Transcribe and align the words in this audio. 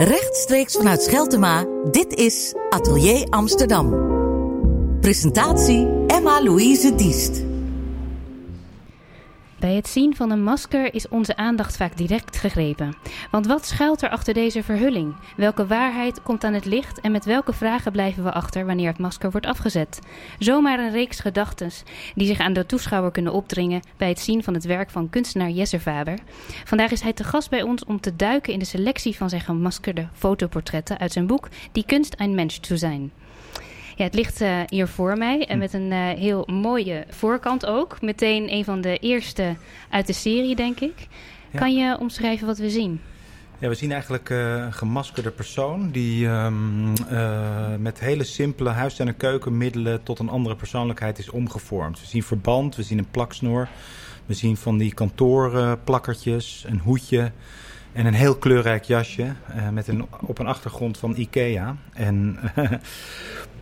Rechtstreeks 0.00 0.76
vanuit 0.76 1.02
Scheltema, 1.02 1.64
dit 1.90 2.14
is 2.14 2.54
Atelier 2.70 3.26
Amsterdam. 3.28 3.90
Presentatie 5.00 5.88
Emma-Louise 6.06 6.94
Diest. 6.94 7.49
Bij 9.60 9.74
het 9.74 9.88
zien 9.88 10.16
van 10.16 10.30
een 10.30 10.42
masker 10.42 10.94
is 10.94 11.08
onze 11.08 11.36
aandacht 11.36 11.76
vaak 11.76 11.96
direct 11.96 12.36
gegrepen. 12.36 12.96
Want 13.30 13.46
wat 13.46 13.66
schuilt 13.66 14.02
er 14.02 14.10
achter 14.10 14.34
deze 14.34 14.62
verhulling? 14.62 15.14
Welke 15.36 15.66
waarheid 15.66 16.22
komt 16.22 16.44
aan 16.44 16.54
het 16.54 16.64
licht 16.64 17.00
en 17.00 17.12
met 17.12 17.24
welke 17.24 17.52
vragen 17.52 17.92
blijven 17.92 18.24
we 18.24 18.32
achter 18.32 18.66
wanneer 18.66 18.88
het 18.88 18.98
masker 18.98 19.30
wordt 19.30 19.46
afgezet? 19.46 19.98
Zomaar 20.38 20.78
een 20.78 20.90
reeks 20.90 21.20
gedachten 21.20 21.70
die 22.14 22.26
zich 22.26 22.38
aan 22.38 22.52
de 22.52 22.66
toeschouwer 22.66 23.10
kunnen 23.10 23.32
opdringen 23.32 23.82
bij 23.96 24.08
het 24.08 24.20
zien 24.20 24.44
van 24.44 24.54
het 24.54 24.64
werk 24.64 24.90
van 24.90 25.10
kunstenaar 25.10 25.50
Jesse 25.50 25.80
Faber. 25.80 26.18
Vandaag 26.64 26.90
is 26.90 27.00
hij 27.00 27.12
te 27.12 27.24
gast 27.24 27.50
bij 27.50 27.62
ons 27.62 27.84
om 27.84 28.00
te 28.00 28.16
duiken 28.16 28.52
in 28.52 28.58
de 28.58 28.64
selectie 28.64 29.16
van 29.16 29.28
zijn 29.28 29.40
gemaskerde 29.40 30.08
fotoportretten 30.12 30.98
uit 30.98 31.12
zijn 31.12 31.26
boek 31.26 31.48
Die 31.72 31.84
kunst 31.86 32.14
een 32.18 32.34
mens 32.34 32.58
te 32.58 32.76
zijn. 32.76 33.12
Ja, 34.00 34.06
het 34.06 34.14
ligt 34.14 34.40
uh, 34.40 34.60
hier 34.66 34.88
voor 34.88 35.16
mij 35.16 35.46
en 35.46 35.52
hm. 35.54 35.58
met 35.58 35.72
een 35.72 35.90
uh, 35.90 36.08
heel 36.08 36.44
mooie 36.46 37.04
voorkant 37.08 37.66
ook. 37.66 38.02
Meteen 38.02 38.52
een 38.52 38.64
van 38.64 38.80
de 38.80 38.96
eerste 38.96 39.56
uit 39.90 40.06
de 40.06 40.12
serie, 40.12 40.56
denk 40.56 40.80
ik. 40.80 41.06
Ja. 41.50 41.58
Kan 41.58 41.74
je 41.74 41.98
omschrijven 41.98 42.46
wat 42.46 42.58
we 42.58 42.70
zien? 42.70 43.00
Ja, 43.58 43.68
we 43.68 43.74
zien 43.74 43.92
eigenlijk 43.92 44.30
uh, 44.30 44.54
een 44.54 44.72
gemaskerde 44.72 45.30
persoon 45.30 45.90
die 45.90 46.26
um, 46.26 46.92
met 47.78 48.00
hele 48.00 48.24
simpele 48.24 48.70
huis- 48.70 48.98
en 48.98 49.16
keukenmiddelen 49.16 50.02
tot 50.02 50.18
een 50.18 50.28
andere 50.28 50.56
persoonlijkheid 50.56 51.18
is 51.18 51.30
omgevormd. 51.30 52.00
We 52.00 52.06
zien 52.06 52.22
verband, 52.22 52.76
we 52.76 52.82
zien 52.82 52.98
een 52.98 53.10
plaksnoor, 53.10 53.68
we 54.26 54.34
zien 54.34 54.56
van 54.56 54.78
die 54.78 54.94
kantoorplakkertjes, 54.94 56.64
een 56.68 56.78
hoedje. 56.78 57.32
En 57.92 58.06
een 58.06 58.14
heel 58.14 58.36
kleurrijk 58.36 58.84
jasje 58.84 59.22
uh, 59.56 59.68
met 59.68 59.88
een, 59.88 60.06
op 60.20 60.38
een 60.38 60.46
achtergrond 60.46 60.98
van 60.98 61.16
Ikea. 61.16 61.76
En 61.92 62.38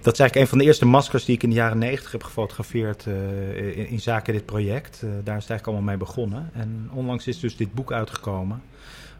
dat 0.00 0.12
is 0.12 0.20
eigenlijk 0.20 0.34
een 0.34 0.46
van 0.46 0.58
de 0.58 0.64
eerste 0.64 0.86
maskers 0.86 1.24
die 1.24 1.34
ik 1.34 1.42
in 1.42 1.48
de 1.48 1.54
jaren 1.54 1.78
negentig 1.78 2.12
heb 2.12 2.22
gefotografeerd 2.22 3.06
uh, 3.06 3.90
in, 3.90 4.00
zaken 4.00 4.32
dit 4.32 4.46
project. 4.46 5.00
Uh, 5.04 5.10
daar 5.10 5.36
is 5.36 5.42
het 5.42 5.50
eigenlijk 5.50 5.66
allemaal 5.66 5.82
mee 5.82 5.96
begonnen. 5.96 6.50
En 6.52 6.90
onlangs 6.92 7.26
is 7.26 7.40
dus 7.40 7.56
dit 7.56 7.74
boek 7.74 7.92
uitgekomen, 7.92 8.62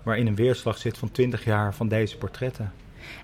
waarin 0.03 0.27
een 0.27 0.35
weerslag 0.35 0.79
zit 0.79 0.99
van 0.99 1.11
20 1.11 1.45
jaar 1.45 1.75
van 1.75 1.89
deze 1.89 2.17
portretten. 2.17 2.73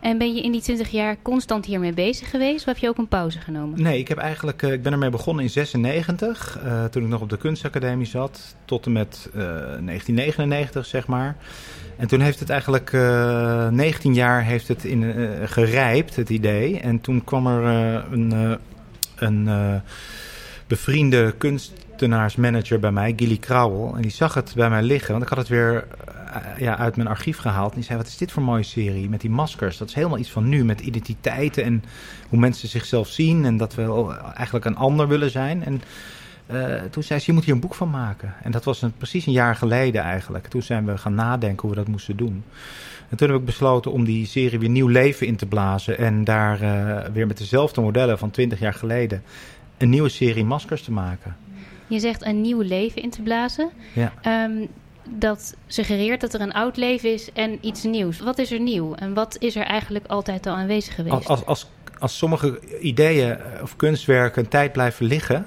En 0.00 0.18
ben 0.18 0.34
je 0.34 0.42
in 0.42 0.52
die 0.52 0.60
20 0.60 0.90
jaar 0.90 1.16
constant 1.22 1.64
hiermee 1.64 1.92
bezig 1.92 2.30
geweest 2.30 2.60
of 2.60 2.64
heb 2.64 2.76
je 2.76 2.88
ook 2.88 2.98
een 2.98 3.08
pauze 3.08 3.40
genomen? 3.40 3.82
Nee, 3.82 3.98
ik, 3.98 4.08
heb 4.08 4.18
eigenlijk, 4.18 4.62
uh, 4.62 4.72
ik 4.72 4.82
ben 4.82 4.92
ermee 4.92 5.10
begonnen 5.10 5.44
in 5.44 5.50
96, 5.50 6.58
uh, 6.64 6.84
toen 6.84 7.02
ik 7.02 7.08
nog 7.08 7.20
op 7.20 7.28
de 7.28 7.36
kunstacademie 7.36 8.06
zat, 8.06 8.56
tot 8.64 8.86
en 8.86 8.92
met 8.92 9.28
uh, 9.28 9.34
1999 9.34 10.86
zeg 10.86 11.06
maar. 11.06 11.36
En 11.96 12.08
toen 12.08 12.20
heeft 12.20 12.40
het 12.40 12.50
eigenlijk 12.50 12.92
19 13.70 14.14
jaar 14.14 14.42
heeft 14.44 14.68
het 14.68 14.84
in, 14.84 15.28
gerijpt, 15.44 16.16
het 16.16 16.30
idee. 16.30 16.80
En 16.80 17.00
toen 17.00 17.24
kwam 17.24 17.46
er 17.46 17.64
een, 18.10 18.58
een 19.16 19.48
bevriende 20.66 21.34
kunstenaarsmanager 21.38 22.80
bij 22.80 22.90
mij, 22.90 23.12
Gilly 23.16 23.36
Krauwel. 23.36 23.92
En 23.96 24.02
die 24.02 24.10
zag 24.10 24.34
het 24.34 24.52
bij 24.54 24.70
mij 24.70 24.82
liggen, 24.82 25.10
want 25.10 25.22
ik 25.22 25.28
had 25.28 25.38
het 25.38 25.48
weer 25.48 25.84
ja, 26.58 26.78
uit 26.78 26.96
mijn 26.96 27.08
archief 27.08 27.38
gehaald. 27.38 27.70
En 27.70 27.76
die 27.76 27.84
zei, 27.84 27.98
wat 27.98 28.06
is 28.06 28.16
dit 28.16 28.32
voor 28.32 28.42
een 28.42 28.48
mooie 28.48 28.62
serie 28.62 29.08
met 29.08 29.20
die 29.20 29.30
maskers? 29.30 29.76
Dat 29.78 29.88
is 29.88 29.94
helemaal 29.94 30.18
iets 30.18 30.30
van 30.30 30.48
nu, 30.48 30.64
met 30.64 30.80
identiteiten 30.80 31.64
en 31.64 31.84
hoe 32.28 32.38
mensen 32.38 32.68
zichzelf 32.68 33.08
zien. 33.08 33.44
En 33.44 33.56
dat 33.56 33.74
we 33.74 34.16
eigenlijk 34.34 34.64
een 34.64 34.76
ander 34.76 35.08
willen 35.08 35.30
zijn. 35.30 35.64
En 35.64 35.82
uh, 36.52 36.82
toen 36.90 37.02
zei 37.02 37.20
ze, 37.20 37.26
je 37.26 37.32
moet 37.32 37.44
hier 37.44 37.54
een 37.54 37.60
boek 37.60 37.74
van 37.74 37.90
maken. 37.90 38.34
En 38.42 38.50
dat 38.50 38.64
was 38.64 38.82
een, 38.82 38.92
precies 38.92 39.26
een 39.26 39.32
jaar 39.32 39.56
geleden 39.56 40.02
eigenlijk. 40.02 40.46
Toen 40.46 40.62
zijn 40.62 40.86
we 40.86 40.98
gaan 40.98 41.14
nadenken 41.14 41.60
hoe 41.60 41.70
we 41.70 41.76
dat 41.76 41.88
moesten 41.88 42.16
doen. 42.16 42.44
En 43.08 43.16
toen 43.16 43.28
heb 43.28 43.38
ik 43.38 43.44
besloten 43.44 43.92
om 43.92 44.04
die 44.04 44.26
serie 44.26 44.58
weer 44.58 44.68
nieuw 44.68 44.88
leven 44.88 45.26
in 45.26 45.36
te 45.36 45.46
blazen. 45.46 45.98
En 45.98 46.24
daar 46.24 46.62
uh, 46.62 46.98
weer 47.12 47.26
met 47.26 47.38
dezelfde 47.38 47.80
modellen 47.80 48.18
van 48.18 48.30
20 48.30 48.58
jaar 48.58 48.74
geleden 48.74 49.22
een 49.78 49.90
nieuwe 49.90 50.08
serie 50.08 50.44
maskers 50.44 50.82
te 50.82 50.92
maken. 50.92 51.36
Je 51.86 51.98
zegt 51.98 52.24
een 52.24 52.40
nieuw 52.40 52.60
leven 52.60 53.02
in 53.02 53.10
te 53.10 53.22
blazen. 53.22 53.70
Ja. 53.92 54.12
Um, 54.44 54.68
dat 55.08 55.54
suggereert 55.66 56.20
dat 56.20 56.34
er 56.34 56.40
een 56.40 56.52
oud 56.52 56.76
leven 56.76 57.12
is 57.12 57.32
en 57.32 57.58
iets 57.60 57.82
nieuws. 57.82 58.18
Wat 58.18 58.38
is 58.38 58.52
er 58.52 58.60
nieuw 58.60 58.94
en 58.94 59.14
wat 59.14 59.36
is 59.38 59.56
er 59.56 59.64
eigenlijk 59.64 60.06
altijd 60.06 60.46
al 60.46 60.54
aanwezig 60.54 60.94
geweest? 60.94 61.28
Als, 61.28 61.46
als, 61.46 61.66
als, 61.98 62.18
sommige 62.18 62.60
ideeën 62.80 63.38
of 63.62 63.76
kunstwerken 63.76 64.42
een 64.42 64.48
tijd 64.48 64.72
blijven 64.72 65.06
liggen, 65.06 65.46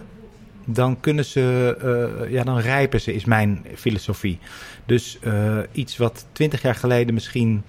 dan 0.66 1.00
kunnen 1.00 1.26
ze, 1.26 1.78
uh, 2.24 2.32
ja, 2.32 2.44
dan 2.44 2.60
rijpen 2.60 3.02
ze, 3.02 3.14
is 3.14 3.26
mijn 3.26 3.66
filosofie. 3.76 4.40
Dus 4.86 5.18
uh, 5.24 5.60
iets 5.72 5.98
wat 5.98 6.26
twintig 6.32 6.62
jaar 6.62 6.76
geleden 6.76 7.14
misschien 7.14 7.64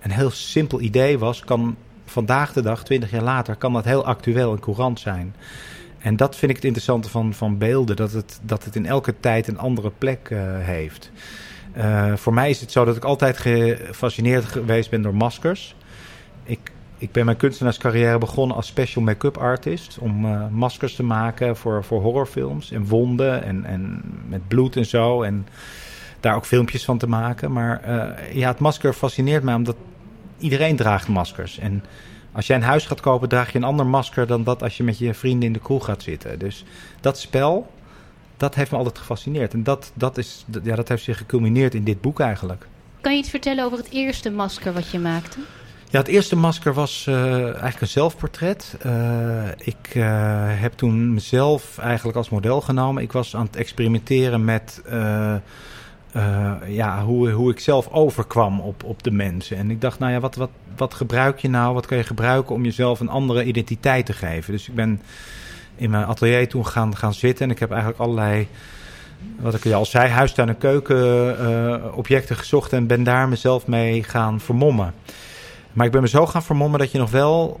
een 0.00 0.10
heel 0.10 0.30
simpel 0.30 0.80
idee 0.80 1.18
was, 1.18 1.44
kan 1.44 1.76
vandaag 2.04 2.52
de 2.52 2.62
dag, 2.62 2.84
twintig 2.84 3.10
jaar 3.10 3.22
later, 3.22 3.56
kan 3.56 3.72
dat 3.72 3.84
heel 3.84 4.04
actueel 4.04 4.52
en 4.52 4.60
courant 4.60 5.00
zijn. 5.00 5.34
En 6.06 6.16
dat 6.16 6.36
vind 6.36 6.50
ik 6.50 6.56
het 6.56 6.64
interessante 6.64 7.10
van, 7.10 7.34
van 7.34 7.58
beelden, 7.58 7.96
dat 7.96 8.12
het, 8.12 8.40
dat 8.42 8.64
het 8.64 8.76
in 8.76 8.86
elke 8.86 9.14
tijd 9.20 9.48
een 9.48 9.58
andere 9.58 9.90
plek 9.98 10.28
uh, 10.30 10.40
heeft. 10.58 11.10
Uh, 11.76 12.16
voor 12.16 12.34
mij 12.34 12.50
is 12.50 12.60
het 12.60 12.72
zo 12.72 12.84
dat 12.84 12.96
ik 12.96 13.04
altijd 13.04 13.36
gefascineerd 13.36 14.44
geweest 14.44 14.90
ben 14.90 15.02
door 15.02 15.14
maskers. 15.14 15.76
Ik, 16.44 16.72
ik 16.98 17.12
ben 17.12 17.24
mijn 17.24 17.36
kunstenaarscarrière 17.36 18.18
begonnen 18.18 18.56
als 18.56 18.66
special 18.66 19.04
make-up 19.04 19.36
artist. 19.36 19.98
Om 19.98 20.24
uh, 20.24 20.48
maskers 20.50 20.94
te 20.94 21.02
maken 21.02 21.56
voor, 21.56 21.84
voor 21.84 22.02
horrorfilms 22.02 22.72
en 22.72 22.86
wonden 22.86 23.42
en, 23.42 23.64
en 23.64 24.02
met 24.28 24.48
bloed 24.48 24.76
en 24.76 24.86
zo. 24.86 25.22
En 25.22 25.46
daar 26.20 26.34
ook 26.34 26.46
filmpjes 26.46 26.84
van 26.84 26.98
te 26.98 27.08
maken. 27.08 27.52
Maar 27.52 27.80
ja, 28.32 28.48
het 28.48 28.58
masker 28.58 28.92
fascineert 28.92 29.42
mij 29.42 29.54
omdat 29.54 29.76
iedereen 30.38 30.76
draagt 30.76 31.08
maskers. 31.08 31.58
En 31.58 31.84
als 32.36 32.46
jij 32.46 32.56
een 32.56 32.62
huis 32.62 32.86
gaat 32.86 33.00
kopen, 33.00 33.28
draag 33.28 33.52
je 33.52 33.58
een 33.58 33.64
ander 33.64 33.86
masker 33.86 34.26
dan 34.26 34.44
dat 34.44 34.62
als 34.62 34.76
je 34.76 34.82
met 34.82 34.98
je 34.98 35.14
vrienden 35.14 35.46
in 35.46 35.52
de 35.52 35.58
kroeg 35.58 35.84
gaat 35.84 36.02
zitten. 36.02 36.38
Dus 36.38 36.64
dat 37.00 37.18
spel, 37.18 37.72
dat 38.36 38.54
heeft 38.54 38.70
me 38.70 38.76
altijd 38.76 38.98
gefascineerd. 38.98 39.52
En 39.52 39.62
dat, 39.62 39.92
dat, 39.94 40.18
is, 40.18 40.44
ja, 40.62 40.76
dat 40.76 40.88
heeft 40.88 41.02
zich 41.02 41.18
geculmineerd 41.18 41.74
in 41.74 41.84
dit 41.84 42.00
boek 42.00 42.20
eigenlijk. 42.20 42.66
Kan 43.00 43.12
je 43.12 43.18
iets 43.18 43.30
vertellen 43.30 43.64
over 43.64 43.78
het 43.78 43.90
eerste 43.90 44.30
masker 44.30 44.72
wat 44.72 44.90
je 44.90 44.98
maakte? 44.98 45.38
Ja, 45.90 45.98
het 45.98 46.08
eerste 46.08 46.36
masker 46.36 46.74
was 46.74 47.06
uh, 47.08 47.42
eigenlijk 47.42 47.80
een 47.80 47.86
zelfportret. 47.86 48.76
Uh, 48.86 49.48
ik 49.56 49.94
uh, 49.94 50.04
heb 50.60 50.72
toen 50.72 51.14
mezelf 51.14 51.78
eigenlijk 51.78 52.16
als 52.16 52.28
model 52.28 52.60
genomen. 52.60 53.02
Ik 53.02 53.12
was 53.12 53.36
aan 53.36 53.46
het 53.46 53.56
experimenteren 53.56 54.44
met 54.44 54.82
uh, 56.16 56.52
ja, 56.66 57.04
hoe, 57.04 57.30
hoe 57.30 57.50
ik 57.50 57.60
zelf 57.60 57.88
overkwam 57.88 58.60
op, 58.60 58.84
op 58.84 59.02
de 59.02 59.10
mensen. 59.10 59.56
En 59.56 59.70
ik 59.70 59.80
dacht, 59.80 59.98
nou 59.98 60.12
ja, 60.12 60.20
wat, 60.20 60.34
wat, 60.34 60.50
wat 60.76 60.94
gebruik 60.94 61.38
je 61.38 61.48
nou? 61.48 61.74
Wat 61.74 61.86
kan 61.86 61.96
je 61.96 62.04
gebruiken 62.04 62.54
om 62.54 62.64
jezelf 62.64 63.00
een 63.00 63.08
andere 63.08 63.44
identiteit 63.44 64.06
te 64.06 64.12
geven? 64.12 64.52
Dus 64.52 64.68
ik 64.68 64.74
ben 64.74 65.00
in 65.76 65.90
mijn 65.90 66.04
atelier 66.04 66.48
toen 66.48 66.66
gaan, 66.66 66.96
gaan 66.96 67.14
zitten 67.14 67.44
en 67.44 67.50
ik 67.50 67.58
heb 67.58 67.70
eigenlijk 67.70 68.00
allerlei, 68.00 68.48
wat 69.38 69.54
ik 69.54 69.72
al 69.72 69.84
zei, 69.84 70.08
huistuin- 70.08 70.48
en 70.48 70.58
keuken 70.58 71.94
objecten 71.94 72.36
gezocht 72.36 72.72
en 72.72 72.86
ben 72.86 73.02
daar 73.02 73.28
mezelf 73.28 73.66
mee 73.66 74.02
gaan 74.02 74.40
vermommen. 74.40 74.94
Maar 75.72 75.86
ik 75.86 75.92
ben 75.92 76.02
me 76.02 76.08
zo 76.08 76.26
gaan 76.26 76.42
vermommen 76.42 76.78
dat 76.78 76.92
je 76.92 76.98
nog 76.98 77.10
wel 77.10 77.60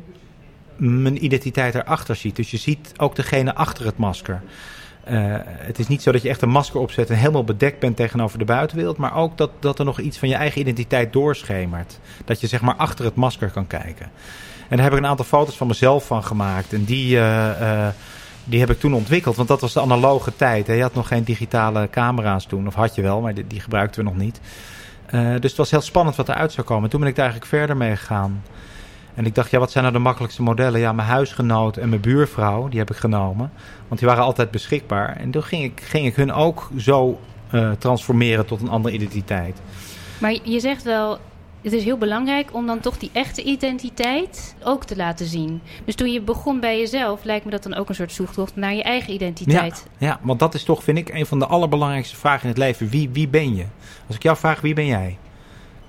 mijn 0.76 1.24
identiteit 1.24 1.74
erachter 1.74 2.16
ziet. 2.16 2.36
Dus 2.36 2.50
je 2.50 2.56
ziet 2.56 2.92
ook 2.96 3.16
degene 3.16 3.54
achter 3.54 3.84
het 3.84 3.96
masker. 3.96 4.42
Uh, 5.10 5.36
het 5.42 5.78
is 5.78 5.88
niet 5.88 6.02
zo 6.02 6.12
dat 6.12 6.22
je 6.22 6.28
echt 6.28 6.42
een 6.42 6.48
masker 6.48 6.80
opzet 6.80 7.10
en 7.10 7.16
helemaal 7.16 7.44
bedekt 7.44 7.78
bent 7.78 7.96
tegenover 7.96 8.38
de 8.38 8.44
buitenwereld. 8.44 8.96
Maar 8.96 9.14
ook 9.14 9.36
dat, 9.38 9.50
dat 9.58 9.78
er 9.78 9.84
nog 9.84 10.00
iets 10.00 10.18
van 10.18 10.28
je 10.28 10.34
eigen 10.34 10.60
identiteit 10.60 11.12
doorschemert. 11.12 11.98
Dat 12.24 12.40
je 12.40 12.46
zeg 12.46 12.60
maar 12.60 12.74
achter 12.74 13.04
het 13.04 13.14
masker 13.14 13.50
kan 13.50 13.66
kijken. 13.66 14.10
En 14.68 14.76
daar 14.76 14.84
heb 14.84 14.92
ik 14.92 14.98
een 14.98 15.06
aantal 15.06 15.24
foto's 15.24 15.56
van 15.56 15.66
mezelf 15.66 16.06
van 16.06 16.24
gemaakt. 16.24 16.72
En 16.72 16.84
die, 16.84 17.16
uh, 17.16 17.48
uh, 17.60 17.88
die 18.44 18.60
heb 18.60 18.70
ik 18.70 18.80
toen 18.80 18.94
ontwikkeld. 18.94 19.36
Want 19.36 19.48
dat 19.48 19.60
was 19.60 19.72
de 19.72 19.80
analoge 19.80 20.36
tijd. 20.36 20.66
Hè. 20.66 20.72
Je 20.72 20.82
had 20.82 20.94
nog 20.94 21.08
geen 21.08 21.24
digitale 21.24 21.88
camera's 21.90 22.46
toen. 22.46 22.66
Of 22.66 22.74
had 22.74 22.94
je 22.94 23.02
wel, 23.02 23.20
maar 23.20 23.34
die, 23.34 23.46
die 23.46 23.60
gebruikten 23.60 24.04
we 24.04 24.10
nog 24.10 24.18
niet. 24.18 24.40
dus 25.40 25.50
het 25.50 25.56
was 25.56 25.70
heel 25.70 25.80
spannend 25.80 26.16
wat 26.16 26.28
eruit 26.28 26.52
zou 26.52 26.66
komen. 26.66 26.90
Toen 26.90 27.00
ben 27.00 27.08
ik 27.08 27.16
daar 27.16 27.24
eigenlijk 27.24 27.54
verder 27.56 27.76
mee 27.76 27.96
gegaan. 27.96 28.42
En 29.16 29.26
ik 29.26 29.34
dacht, 29.34 29.50
ja, 29.50 29.58
wat 29.58 29.70
zijn 29.70 29.84
nou 29.84 29.96
de 29.96 30.02
makkelijkste 30.02 30.42
modellen? 30.42 30.80
Ja, 30.80 30.92
mijn 30.92 31.08
huisgenoot 31.08 31.76
en 31.76 31.88
mijn 31.88 32.00
buurvrouw, 32.00 32.68
die 32.68 32.78
heb 32.78 32.90
ik 32.90 32.96
genomen. 32.96 33.52
Want 33.88 34.00
die 34.00 34.08
waren 34.08 34.24
altijd 34.24 34.50
beschikbaar. 34.50 35.16
En 35.16 35.30
toen 35.30 35.42
ging 35.42 35.64
ik, 35.64 35.80
ging 35.80 36.06
ik 36.06 36.16
hun 36.16 36.32
ook 36.32 36.70
zo 36.76 37.20
uh, 37.52 37.70
transformeren 37.70 38.46
tot 38.46 38.60
een 38.60 38.68
andere 38.68 38.94
identiteit. 38.94 39.60
Maar 40.18 40.36
je 40.42 40.60
zegt 40.60 40.82
wel, 40.82 41.18
het 41.62 41.72
is 41.72 41.84
heel 41.84 41.98
belangrijk 41.98 42.54
om 42.54 42.66
dan 42.66 42.80
toch 42.80 42.98
die 42.98 43.10
echte 43.12 43.42
identiteit 43.42 44.56
ook 44.62 44.84
te 44.84 44.96
laten 44.96 45.26
zien. 45.26 45.60
Dus 45.84 45.94
toen 45.94 46.12
je 46.12 46.20
begon 46.20 46.60
bij 46.60 46.78
jezelf, 46.78 47.24
lijkt 47.24 47.44
me 47.44 47.50
dat 47.50 47.62
dan 47.62 47.74
ook 47.74 47.88
een 47.88 47.94
soort 47.94 48.12
zoektocht 48.12 48.56
naar 48.56 48.74
je 48.74 48.82
eigen 48.82 49.12
identiteit. 49.12 49.86
Ja, 49.98 50.06
ja, 50.06 50.18
want 50.22 50.38
dat 50.38 50.54
is 50.54 50.64
toch, 50.64 50.82
vind 50.82 50.98
ik, 50.98 51.08
een 51.08 51.26
van 51.26 51.38
de 51.38 51.46
allerbelangrijkste 51.46 52.16
vragen 52.16 52.42
in 52.42 52.48
het 52.48 52.58
leven. 52.58 52.88
Wie, 52.88 53.08
wie 53.12 53.28
ben 53.28 53.56
je? 53.56 53.64
Als 54.06 54.16
ik 54.16 54.22
jou 54.22 54.36
vraag, 54.36 54.60
wie 54.60 54.74
ben 54.74 54.86
jij? 54.86 55.18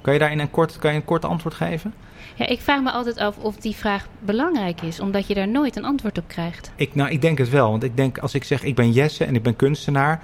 Kan 0.01 0.13
je 0.13 0.19
daar 0.19 0.31
in 0.31 0.39
een 0.39 0.51
kort, 0.51 0.77
kan 0.77 0.91
je 0.91 0.97
een 0.97 1.05
kort 1.05 1.25
antwoord 1.25 1.55
geven? 1.55 1.93
Ja, 2.37 2.47
ik 2.47 2.61
vraag 2.61 2.81
me 2.81 2.91
altijd 2.91 3.17
af 3.17 3.37
of 3.37 3.55
die 3.55 3.75
vraag 3.75 4.07
belangrijk 4.19 4.81
is, 4.81 4.99
omdat 4.99 5.27
je 5.27 5.33
daar 5.33 5.47
nooit 5.47 5.75
een 5.75 5.85
antwoord 5.85 6.17
op 6.17 6.27
krijgt. 6.27 6.71
Ik, 6.75 6.95
nou, 6.95 7.09
ik 7.09 7.21
denk 7.21 7.37
het 7.37 7.49
wel. 7.49 7.69
Want 7.71 7.83
ik 7.83 7.95
denk, 7.97 8.17
als 8.17 8.33
ik 8.33 8.43
zeg 8.43 8.63
ik 8.63 8.75
ben 8.75 8.91
Jesse 8.91 9.25
en 9.25 9.35
ik 9.35 9.43
ben 9.43 9.55
kunstenaar, 9.55 10.21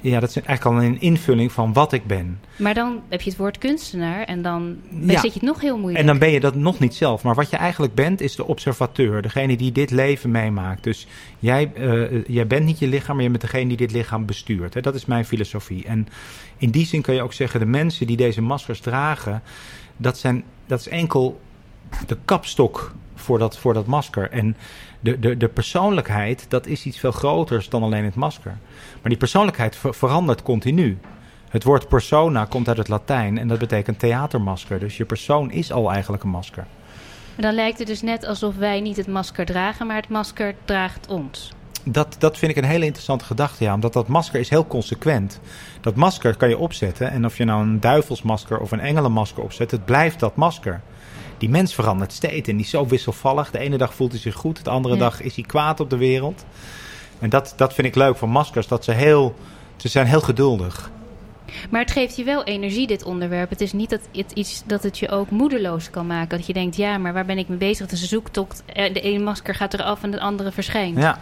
ja, 0.00 0.20
dat 0.20 0.28
is 0.28 0.36
eigenlijk 0.42 0.76
al 0.76 0.84
een 0.84 1.00
invulling 1.00 1.52
van 1.52 1.72
wat 1.72 1.92
ik 1.92 2.06
ben. 2.06 2.40
Maar 2.56 2.74
dan 2.74 3.00
heb 3.08 3.20
je 3.20 3.30
het 3.30 3.38
woord 3.38 3.58
kunstenaar 3.58 4.24
en 4.24 4.42
dan 4.42 4.76
Ja. 5.00 5.20
zit 5.20 5.32
je 5.32 5.38
het 5.38 5.48
nog 5.48 5.60
heel 5.60 5.76
moeilijk. 5.78 5.98
En 6.00 6.06
dan 6.06 6.18
ben 6.18 6.30
je 6.30 6.40
dat 6.40 6.54
nog 6.54 6.78
niet 6.78 6.94
zelf. 6.94 7.22
Maar 7.22 7.34
wat 7.34 7.50
je 7.50 7.56
eigenlijk 7.56 7.94
bent, 7.94 8.20
is 8.20 8.36
de 8.36 8.46
observateur. 8.46 9.22
Degene 9.22 9.56
die 9.56 9.72
dit 9.72 9.90
leven 9.90 10.30
meemaakt. 10.30 10.84
Dus 10.84 11.06
jij, 11.38 11.70
eh, 11.74 12.24
jij 12.26 12.46
bent 12.46 12.64
niet 12.64 12.78
je 12.78 12.86
lichaam, 12.86 13.14
maar 13.14 13.24
je 13.24 13.30
bent 13.30 13.42
degene 13.42 13.68
die 13.68 13.76
dit 13.76 13.92
lichaam 13.92 14.26
bestuurt. 14.26 14.74
Hè? 14.74 14.80
Dat 14.80 14.94
is 14.94 15.04
mijn 15.06 15.24
filosofie. 15.24 15.84
En 15.84 16.08
in 16.56 16.70
die 16.70 16.86
zin 16.86 17.02
kan 17.02 17.14
je 17.14 17.22
ook 17.22 17.32
zeggen, 17.32 17.60
de 17.60 17.66
mensen 17.66 18.06
die 18.06 18.16
deze 18.16 18.42
maskers 18.42 18.80
dragen... 18.80 19.42
dat, 19.96 20.18
zijn, 20.18 20.44
dat 20.66 20.80
is 20.80 20.88
enkel 20.88 21.40
de 22.06 22.16
kapstok 22.24 22.92
voor 23.14 23.38
dat, 23.38 23.58
voor 23.58 23.74
dat 23.74 23.86
masker. 23.86 24.30
En 24.30 24.56
de, 25.00 25.18
de, 25.18 25.36
de 25.36 25.48
persoonlijkheid, 25.48 26.46
dat 26.48 26.66
is 26.66 26.84
iets 26.84 26.98
veel 26.98 27.12
groters 27.12 27.68
dan 27.68 27.82
alleen 27.82 28.04
het 28.04 28.14
masker. 28.14 28.58
Maar 28.92 29.10
die 29.10 29.16
persoonlijkheid 29.16 29.76
ver- 29.76 29.94
verandert 29.94 30.42
continu. 30.42 30.98
Het 31.48 31.64
woord 31.64 31.88
persona 31.88 32.44
komt 32.44 32.68
uit 32.68 32.76
het 32.76 32.88
Latijn 32.88 33.38
en 33.38 33.48
dat 33.48 33.58
betekent 33.58 33.98
theatermasker. 33.98 34.78
Dus 34.78 34.96
je 34.96 35.04
persoon 35.04 35.50
is 35.50 35.72
al 35.72 35.92
eigenlijk 35.92 36.22
een 36.22 36.30
masker. 36.30 36.66
Maar 37.34 37.44
dan 37.44 37.54
lijkt 37.54 37.78
het 37.78 37.86
dus 37.86 38.02
net 38.02 38.24
alsof 38.24 38.56
wij 38.56 38.80
niet 38.80 38.96
het 38.96 39.06
masker 39.06 39.46
dragen, 39.46 39.86
maar 39.86 39.96
het 39.96 40.08
masker 40.08 40.54
draagt 40.64 41.06
ons. 41.06 41.52
Dat, 41.84 42.16
dat 42.18 42.38
vind 42.38 42.50
ik 42.50 42.56
een 42.56 42.68
hele 42.68 42.84
interessante 42.84 43.24
gedachte, 43.24 43.64
ja. 43.64 43.74
Omdat 43.74 43.92
dat 43.92 44.08
masker 44.08 44.40
is 44.40 44.48
heel 44.48 44.66
consequent. 44.66 45.40
Dat 45.80 45.94
masker 45.94 46.36
kan 46.36 46.48
je 46.48 46.58
opzetten. 46.58 47.10
En 47.10 47.24
of 47.24 47.36
je 47.36 47.44
nou 47.44 47.62
een 47.62 47.80
duivelsmasker 47.80 48.58
of 48.58 48.70
een 48.70 48.80
engelenmasker 48.80 49.42
opzet, 49.42 49.70
het 49.70 49.84
blijft 49.84 50.20
dat 50.20 50.36
masker. 50.36 50.80
Die 51.40 51.48
mens 51.48 51.74
verandert 51.74 52.12
steeds 52.12 52.48
en 52.48 52.56
die 52.56 52.64
is 52.64 52.70
zo 52.70 52.86
wisselvallig. 52.86 53.50
De 53.50 53.58
ene 53.58 53.76
dag 53.76 53.94
voelt 53.94 54.10
hij 54.12 54.20
zich 54.20 54.34
goed, 54.34 54.64
de 54.64 54.70
andere 54.70 54.94
Ja. 54.94 55.00
dag 55.00 55.20
is 55.22 55.34
hij 55.34 55.44
kwaad 55.44 55.80
op 55.80 55.90
de 55.90 55.96
wereld. 55.96 56.44
En 57.18 57.30
dat, 57.30 57.52
dat 57.56 57.74
vind 57.74 57.86
ik 57.86 57.94
leuk 57.94 58.16
van 58.16 58.28
maskers, 58.28 58.68
dat 58.68 58.84
ze 58.84 58.92
heel... 58.92 59.34
Ze 59.76 59.88
zijn 59.88 60.06
heel 60.06 60.20
geduldig. 60.20 60.90
Maar 61.70 61.80
het 61.80 61.90
geeft 61.90 62.16
je 62.16 62.24
wel 62.24 62.44
energie, 62.44 62.86
dit 62.86 63.04
onderwerp. 63.04 63.50
Het 63.50 63.60
is 63.60 63.72
niet 63.72 63.90
dat 63.90 64.00
het, 64.12 64.32
iets, 64.32 64.62
dat 64.66 64.82
het 64.82 64.98
je 64.98 65.08
ook 65.08 65.30
moedeloos 65.30 65.90
kan 65.90 66.06
maken. 66.06 66.38
Dat 66.38 66.46
je 66.46 66.52
denkt, 66.52 66.76
ja, 66.76 66.98
maar 66.98 67.12
waar 67.12 67.24
ben 67.24 67.38
ik 67.38 67.48
mee 67.48 67.58
bezig? 67.58 67.78
Het 67.78 67.92
is 67.92 68.02
een 68.02 68.08
zoektocht. 68.08 68.62
Eh, 68.66 68.94
De 68.94 69.00
ene 69.00 69.24
masker 69.24 69.54
gaat 69.54 69.74
eraf 69.74 70.02
en 70.02 70.10
de 70.10 70.20
andere 70.20 70.52
verschijnt. 70.52 70.98
Ja. 70.98 71.18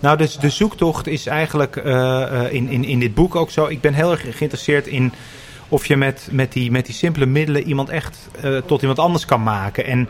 Nou, 0.00 0.16
dus 0.16 0.36
de 0.36 0.50
zoektocht 0.50 1.06
is 1.06 1.26
eigenlijk 1.26 1.76
eh, 1.76 2.22
eh, 2.44 2.52
in, 2.52 2.68
in, 2.68 2.84
in 2.84 2.98
dit 2.98 3.14
boek 3.14 3.34
ook 3.36 3.50
zo. 3.50 3.66
Ik 3.66 3.80
ben 3.80 3.94
heel 3.94 4.10
erg 4.10 4.20
geïnteresseerd 4.36 4.86
in 4.86 5.12
of 5.68 5.86
je 5.86 5.96
met, 5.96 6.28
met, 6.30 6.52
die, 6.52 6.70
met 6.70 6.86
die 6.86 6.94
simpele 6.94 7.26
middelen 7.26 7.62
iemand 7.62 7.88
echt 7.88 8.28
eh, 8.40 8.56
tot 8.56 8.80
iemand 8.80 8.98
anders 8.98 9.24
kan 9.24 9.42
maken. 9.42 9.84
En 9.84 10.08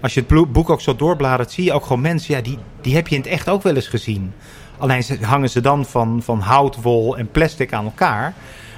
als 0.00 0.14
je 0.14 0.24
het 0.26 0.52
boek 0.52 0.70
ook 0.70 0.80
zo 0.80 0.96
doorbladert, 0.96 1.50
zie 1.50 1.64
je 1.64 1.72
ook 1.72 1.82
gewoon 1.82 2.00
mensen, 2.00 2.34
ja, 2.34 2.40
die, 2.40 2.58
die 2.80 2.94
heb 2.94 3.08
je 3.08 3.14
in 3.14 3.20
het 3.20 3.30
echt 3.30 3.48
ook 3.48 3.62
wel 3.62 3.74
eens 3.74 3.88
gezien. 3.88 4.32
Alleen 4.78 5.02
hangen 5.20 5.50
ze 5.50 5.60
dan 5.60 5.84
van, 5.84 6.22
van 6.22 6.40
hout, 6.40 6.82
wol 6.82 7.18
en 7.18 7.30
plastic 7.30 7.72
aan 7.72 7.84
elkaar. 7.84 8.34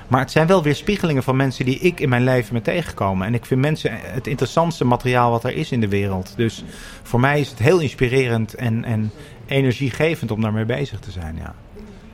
Maar 0.09 0.21
het 0.21 0.31
zijn 0.31 0.47
wel 0.47 0.63
weer 0.63 0.75
spiegelingen 0.75 1.23
van 1.23 1.37
mensen 1.37 1.65
die 1.65 1.79
ik 1.79 2.01
in 2.01 2.09
mijn 2.09 2.25
leven 2.25 2.53
ben 2.53 2.63
tegengekomen. 2.63 3.27
En 3.27 3.35
ik 3.35 3.45
vind 3.45 3.61
mensen 3.61 3.91
het 4.03 4.27
interessantste 4.27 4.85
materiaal 4.85 5.31
wat 5.31 5.45
er 5.45 5.57
is 5.57 5.73
in 5.73 5.81
de 5.81 5.89
wereld. 5.89 6.33
Dus 6.37 6.65
voor 7.03 7.21
mij 7.21 7.41
is 7.41 7.51
het 7.51 7.59
heel 7.59 7.79
inspirerend 7.79 8.55
en, 8.55 8.85
en 8.85 9.11
energiegevend 9.47 10.31
om 10.31 10.41
daarmee 10.41 10.65
bezig 10.65 10.99
te 10.99 11.11
zijn. 11.11 11.37
Ja, 11.37 11.55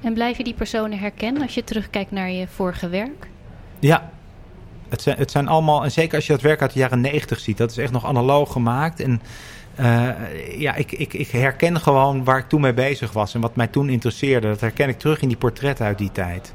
En 0.02 0.14
blijf 0.14 0.36
je 0.36 0.44
die 0.44 0.54
personen 0.54 0.98
herkennen 0.98 1.42
als 1.42 1.54
je 1.54 1.64
terugkijkt 1.64 2.10
naar 2.10 2.30
je 2.30 2.46
vorige 2.48 2.88
werk? 2.88 3.28
Ja. 3.78 4.10
Het, 4.88 5.02
zijn, 5.02 5.18
het 5.18 5.30
zijn 5.30 5.48
allemaal, 5.48 5.84
en 5.84 5.90
zeker 5.90 6.14
als 6.14 6.26
je 6.26 6.32
dat 6.32 6.42
werk 6.42 6.62
uit 6.62 6.72
de 6.72 6.78
jaren 6.78 7.00
negentig 7.00 7.40
ziet, 7.40 7.56
dat 7.56 7.70
is 7.70 7.78
echt 7.78 7.92
nog 7.92 8.06
analoog 8.06 8.52
gemaakt. 8.52 9.00
En 9.00 9.20
eh, 9.76 10.08
ja, 10.58 10.74
ik, 10.74 10.92
ik, 10.92 11.12
ik 11.14 11.30
herken 11.30 11.80
gewoon 11.80 12.24
waar 12.24 12.38
ik 12.38 12.48
toen 12.48 12.60
mee 12.60 12.74
bezig 12.74 13.12
was 13.12 13.34
en 13.34 13.40
wat 13.40 13.56
mij 13.56 13.66
toen 13.66 13.88
interesseerde. 13.88 14.48
Dat 14.48 14.60
herken 14.60 14.88
ik 14.88 14.98
terug 14.98 15.20
in 15.20 15.28
die 15.28 15.36
portretten 15.36 15.86
uit 15.86 15.98
die 15.98 16.12
tijd. 16.12 16.52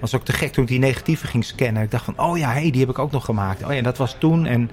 was 0.00 0.14
ook 0.14 0.24
te 0.24 0.32
gek 0.32 0.52
toen 0.52 0.62
ik 0.62 0.68
die 0.68 0.78
negatieve 0.78 1.26
ging 1.26 1.44
scannen. 1.44 1.82
Ik 1.82 1.90
dacht 1.90 2.04
van, 2.04 2.18
oh 2.18 2.38
ja, 2.38 2.52
hey, 2.52 2.70
die 2.70 2.80
heb 2.80 2.90
ik 2.90 2.98
ook 2.98 3.10
nog 3.10 3.24
gemaakt. 3.24 3.64
Oh 3.64 3.74
ja, 3.74 3.82
dat 3.82 3.96
was 3.96 4.16
toen. 4.18 4.46
En 4.46 4.70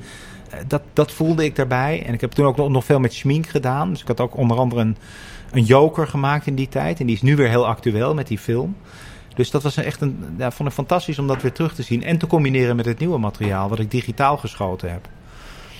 eh, 0.49 0.59
dat, 0.67 0.81
dat 0.93 1.11
voelde 1.11 1.43
ik 1.43 1.55
daarbij. 1.55 2.03
En 2.05 2.13
ik 2.13 2.21
heb 2.21 2.31
toen 2.31 2.45
ook 2.45 2.57
nog, 2.57 2.69
nog 2.69 2.85
veel 2.85 2.99
met 2.99 3.13
schmink 3.13 3.47
gedaan. 3.47 3.89
Dus 3.89 4.01
ik 4.01 4.07
had 4.07 4.19
ook 4.19 4.37
onder 4.37 4.57
andere 4.57 4.81
een, 4.81 4.97
een 5.51 5.63
joker 5.63 6.07
gemaakt 6.07 6.47
in 6.47 6.55
die 6.55 6.69
tijd. 6.69 6.99
En 6.99 7.05
die 7.05 7.15
is 7.15 7.21
nu 7.21 7.35
weer 7.35 7.49
heel 7.49 7.67
actueel 7.67 8.13
met 8.13 8.27
die 8.27 8.39
film. 8.39 8.75
Dus 9.35 9.51
dat 9.51 9.63
was 9.63 9.77
echt 9.77 10.01
een, 10.01 10.35
ja, 10.38 10.51
vond 10.51 10.69
ik 10.69 10.75
fantastisch 10.75 11.19
om 11.19 11.27
dat 11.27 11.41
weer 11.41 11.51
terug 11.51 11.75
te 11.75 11.83
zien. 11.83 12.03
En 12.03 12.18
te 12.18 12.27
combineren 12.27 12.75
met 12.75 12.85
het 12.85 13.00
nieuwe 13.00 13.18
materiaal 13.18 13.69
wat 13.69 13.80
ik 13.80 13.91
digitaal 13.91 14.38
geschoten 14.38 14.91
heb. 14.91 15.07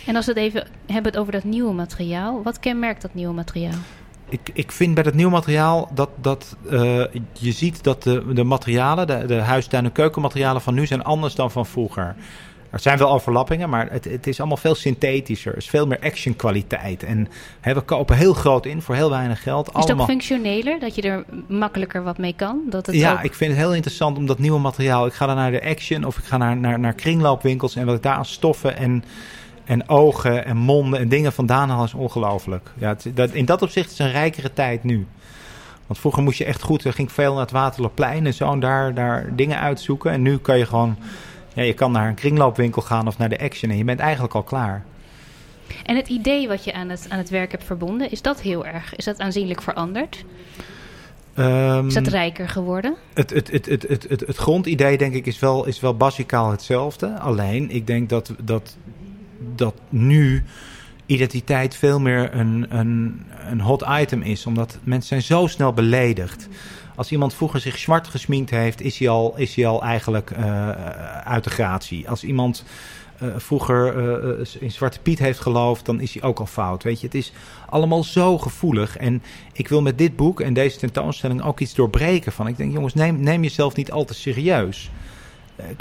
En 0.06 0.16
als 0.16 0.26
we 0.26 0.32
het 0.32 0.42
even 0.42 0.68
hebben 0.86 1.16
over 1.16 1.32
dat 1.32 1.44
nieuwe 1.44 1.74
materiaal, 1.74 2.44
wat 2.44 2.60
kenmerkt 2.60 3.02
dat 3.02 3.14
nieuwe 3.14 3.34
materiaal? 3.34 3.80
Ik, 4.30 4.50
ik 4.54 4.72
vind 4.72 4.94
bij 4.94 5.04
het 5.04 5.14
nieuw 5.14 5.30
materiaal 5.30 5.90
dat, 5.94 6.10
dat 6.22 6.58
eh, 6.70 7.04
je 7.32 7.52
ziet 7.52 7.84
dat 7.84 8.04
de, 8.04 8.34
de 8.34 8.44
materialen, 8.44 9.08
de, 9.08 9.26
de 9.26 9.40
huistuin- 9.40 9.86
en 9.86 9.92
keukenmaterialen 9.92 10.62
van 10.62 10.74
nu 10.74 10.86
zijn 10.86 11.04
anders 11.04 11.36
dan 11.36 11.52
van 11.52 11.66
vroeger. 11.66 12.16
Er 12.74 12.80
zijn 12.80 12.98
wel 12.98 13.12
overlappingen, 13.12 13.70
maar 13.70 13.88
het, 13.92 14.06
het 14.06 14.28
is 14.28 14.40
allemaal 14.40 14.58
veel 14.58 14.76
synthetischer. 14.76 15.52
Er 15.52 15.58
is 15.58 15.70
veel 15.70 15.88
meer 15.88 16.00
action 16.02 16.36
kwaliteit. 16.36 17.04
En 17.04 17.28
hè, 17.62 17.74
we 17.74 17.82
kopen 17.82 18.16
heel 18.18 18.34
groot 18.34 18.66
in 18.66 18.82
voor 18.82 18.96
heel 18.96 19.10
weinig 19.10 19.44
geld. 19.44 19.68
Is 19.68 19.74
het 19.88 19.92
ook 20.00 20.06
functioneler, 20.06 20.80
dat 20.80 20.96
je 20.96 21.02
er 21.02 21.24
makkelijker 21.48 22.04
wat 22.04 22.18
mee 22.18 22.34
kan? 22.36 22.62
Dat 22.70 22.86
het 22.86 22.96
Ja, 22.96 23.14
ook- 23.14 23.24
ik 23.24 23.34
vind 23.34 23.52
het 23.52 23.60
heel 23.60 23.74
interessant 23.74 24.18
om 24.18 24.26
dat 24.26 24.40
nieuwe 24.40 24.60
materiaal. 24.60 25.06
Ik 25.06 25.14
ga 25.14 25.26
dan 25.26 25.36
naar 25.36 25.52
de 25.52 25.64
Action 25.64 26.04
of 26.04 26.18
ik 26.18 26.24
ga 26.24 26.38
naar, 26.38 26.58
naar, 26.58 26.80
naar 26.80 26.94
kringloopwinkels. 26.94 27.76
En 27.76 27.86
wat 27.86 27.96
ik 27.96 28.02
daar 28.04 28.16
aan 28.16 28.26
stoffen 28.26 28.78
en, 28.78 29.04
en 29.66 29.90
ogen 29.90 30.46
en 30.46 30.58
monden 30.58 31.00
en 31.00 31.10
dingen 31.10 31.34
vandaan 31.34 31.70
haal 31.70 31.84
is 31.84 31.94
ongelooflijk. 31.94 32.70
Ja, 32.78 32.88
het, 32.90 33.12
dat, 33.14 33.32
in 33.32 33.46
dat 33.46 33.62
opzicht 33.62 33.92
is 33.92 33.98
het 33.98 34.08
een 34.08 34.14
rijkere 34.14 34.54
tijd 34.54 34.84
nu. 34.84 35.08
Want 35.88 36.00
vroeger 36.00 36.24
moest 36.24 36.38
je 36.38 36.46
echt 36.46 36.62
goed, 36.62 36.84
er 36.84 36.94
ging 36.94 37.12
veel 37.12 37.32
naar 37.34 37.42
het 37.42 37.52
Waterloopplein 37.52 38.26
en 38.26 38.34
zo. 38.34 38.52
En 38.52 38.60
daar, 38.60 38.94
daar 38.94 39.30
dingen 39.36 39.60
uitzoeken. 39.60 40.12
En 40.12 40.22
nu 40.22 40.38
kan 40.38 40.58
je 40.58 40.66
gewoon, 40.66 40.98
ja, 41.54 41.64
je 41.64 41.74
kan 41.74 41.92
naar 41.92 42.08
een 42.08 42.16
kringloopwinkel 42.16 42.82
gaan 42.82 43.08
of 43.08 43.18
naar 43.18 43.30
de 43.30 43.40
Action. 43.40 43.72
En 43.72 43.78
je 43.78 43.84
bent 43.84 44.00
eigenlijk 44.00 44.34
al 44.34 44.44
klaar. 44.44 44.84
En 45.84 45.96
het 45.96 46.08
idee 46.08 46.48
wat 46.48 46.64
je 46.64 46.74
aan 46.74 46.90
het, 46.90 47.06
aan 47.10 47.18
het 47.18 47.30
werk 47.30 47.52
hebt 47.52 47.64
verbonden, 47.64 48.12
is 48.12 48.22
dat 48.22 48.42
heel 48.42 48.66
erg? 48.66 48.96
Is 48.96 49.06
dat 49.06 49.20
aanzienlijk 49.20 49.62
veranderd? 49.62 50.26
Ehm, 51.34 51.88
Is 51.88 51.94
dat 51.94 52.08
rijker 52.08 52.50
geworden? 52.50 52.96
Het, 53.14 53.30
het, 53.30 53.52
het, 53.52 53.66
het, 53.66 53.86
het, 53.88 54.06
het, 54.10 54.20
het 54.20 54.38
grondidee, 54.38 54.98
denk 54.98 55.14
ik, 55.14 55.26
is 55.26 55.40
wel, 55.40 55.66
is 55.66 55.80
wel 55.80 55.98
basicaal 55.98 56.52
hetzelfde. 56.52 57.20
Alleen, 57.20 57.70
ik 57.70 57.88
denk 57.88 58.10
dat, 58.10 58.34
dat, 58.44 58.78
dat 59.56 59.76
nu 59.90 60.44
identiteit 61.06 61.76
veel 61.76 62.00
meer 62.00 62.34
een, 62.34 62.66
een, 62.70 63.22
een 63.50 63.62
hot 63.62 63.86
item 64.00 64.22
is. 64.22 64.46
Omdat 64.46 64.80
mensen 64.84 65.08
zijn 65.08 65.22
zo 65.40 65.48
snel 65.48 65.74
beledigd. 65.74 66.48
Als 66.96 67.12
iemand 67.12 67.34
vroeger 67.34 67.60
zich 67.60 67.78
zwart 67.78 68.08
gesminkt 68.08 68.50
heeft, 68.50 68.82
is 68.82 68.98
hij 68.98 69.10
al, 69.10 69.34
is 69.38 69.56
hij 69.56 69.68
al 69.68 69.84
eigenlijk 69.84 70.32
eh, 70.32 70.70
uit 71.18 71.44
de 71.44 71.50
gratie. 71.50 72.10
Als 72.10 72.24
iemand 72.24 72.64
eh, 73.18 73.28
vroeger 73.38 73.98
eh, 74.40 74.46
in 74.60 74.72
Zwarte 74.72 75.00
Piet 75.00 75.20
heeft 75.20 75.40
geloofd, 75.40 75.86
dan 75.86 76.00
is 76.00 76.14
hij 76.14 76.24
ook 76.24 76.40
al 76.40 76.46
fout. 76.46 76.84
Weet 76.84 77.00
je, 77.00 77.06
het 77.06 77.16
is 77.16 77.34
allemaal 77.70 78.04
zo 78.04 78.38
gevoelig. 78.38 78.98
En 78.98 79.24
ik 79.54 79.68
wil 79.68 79.82
met 79.82 79.98
dit 79.98 80.16
boek 80.16 80.42
en 80.42 80.54
deze 80.54 80.78
tentoonstelling 80.78 81.44
ook 81.44 81.60
iets 81.60 81.76
doorbreken. 81.76 82.32
Van 82.32 82.48
ik 82.48 82.58
denk, 82.58 82.74
jongens, 82.74 82.94
neem, 82.94 83.20
neem 83.20 83.44
jezelf 83.44 83.76
niet 83.76 83.92
al 83.92 84.06
te 84.06 84.14
serieus. 84.14 84.92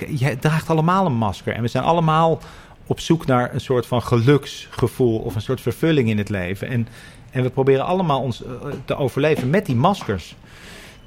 Je 0.08 0.38
draagt 0.38 0.70
allemaal 0.70 1.06
een 1.06 1.14
masker. 1.14 1.54
En 1.54 1.62
we 1.62 1.68
zijn 1.68 1.84
allemaal 1.84 2.40
op 2.86 3.00
zoek 3.00 3.26
naar 3.26 3.54
een 3.54 3.60
soort 3.60 3.86
van 3.86 4.02
geluksgevoel 4.02 5.18
of 5.18 5.34
een 5.34 5.42
soort 5.42 5.60
vervulling 5.60 6.08
in 6.08 6.18
het 6.18 6.28
leven. 6.28 6.68
En, 6.68 6.88
en 7.30 7.42
we 7.42 7.50
proberen 7.50 7.84
allemaal 7.84 8.20
ons 8.20 8.42
te 8.84 8.96
overleven 8.96 9.50
met 9.50 9.66
die 9.66 9.76
maskers. 9.76 10.36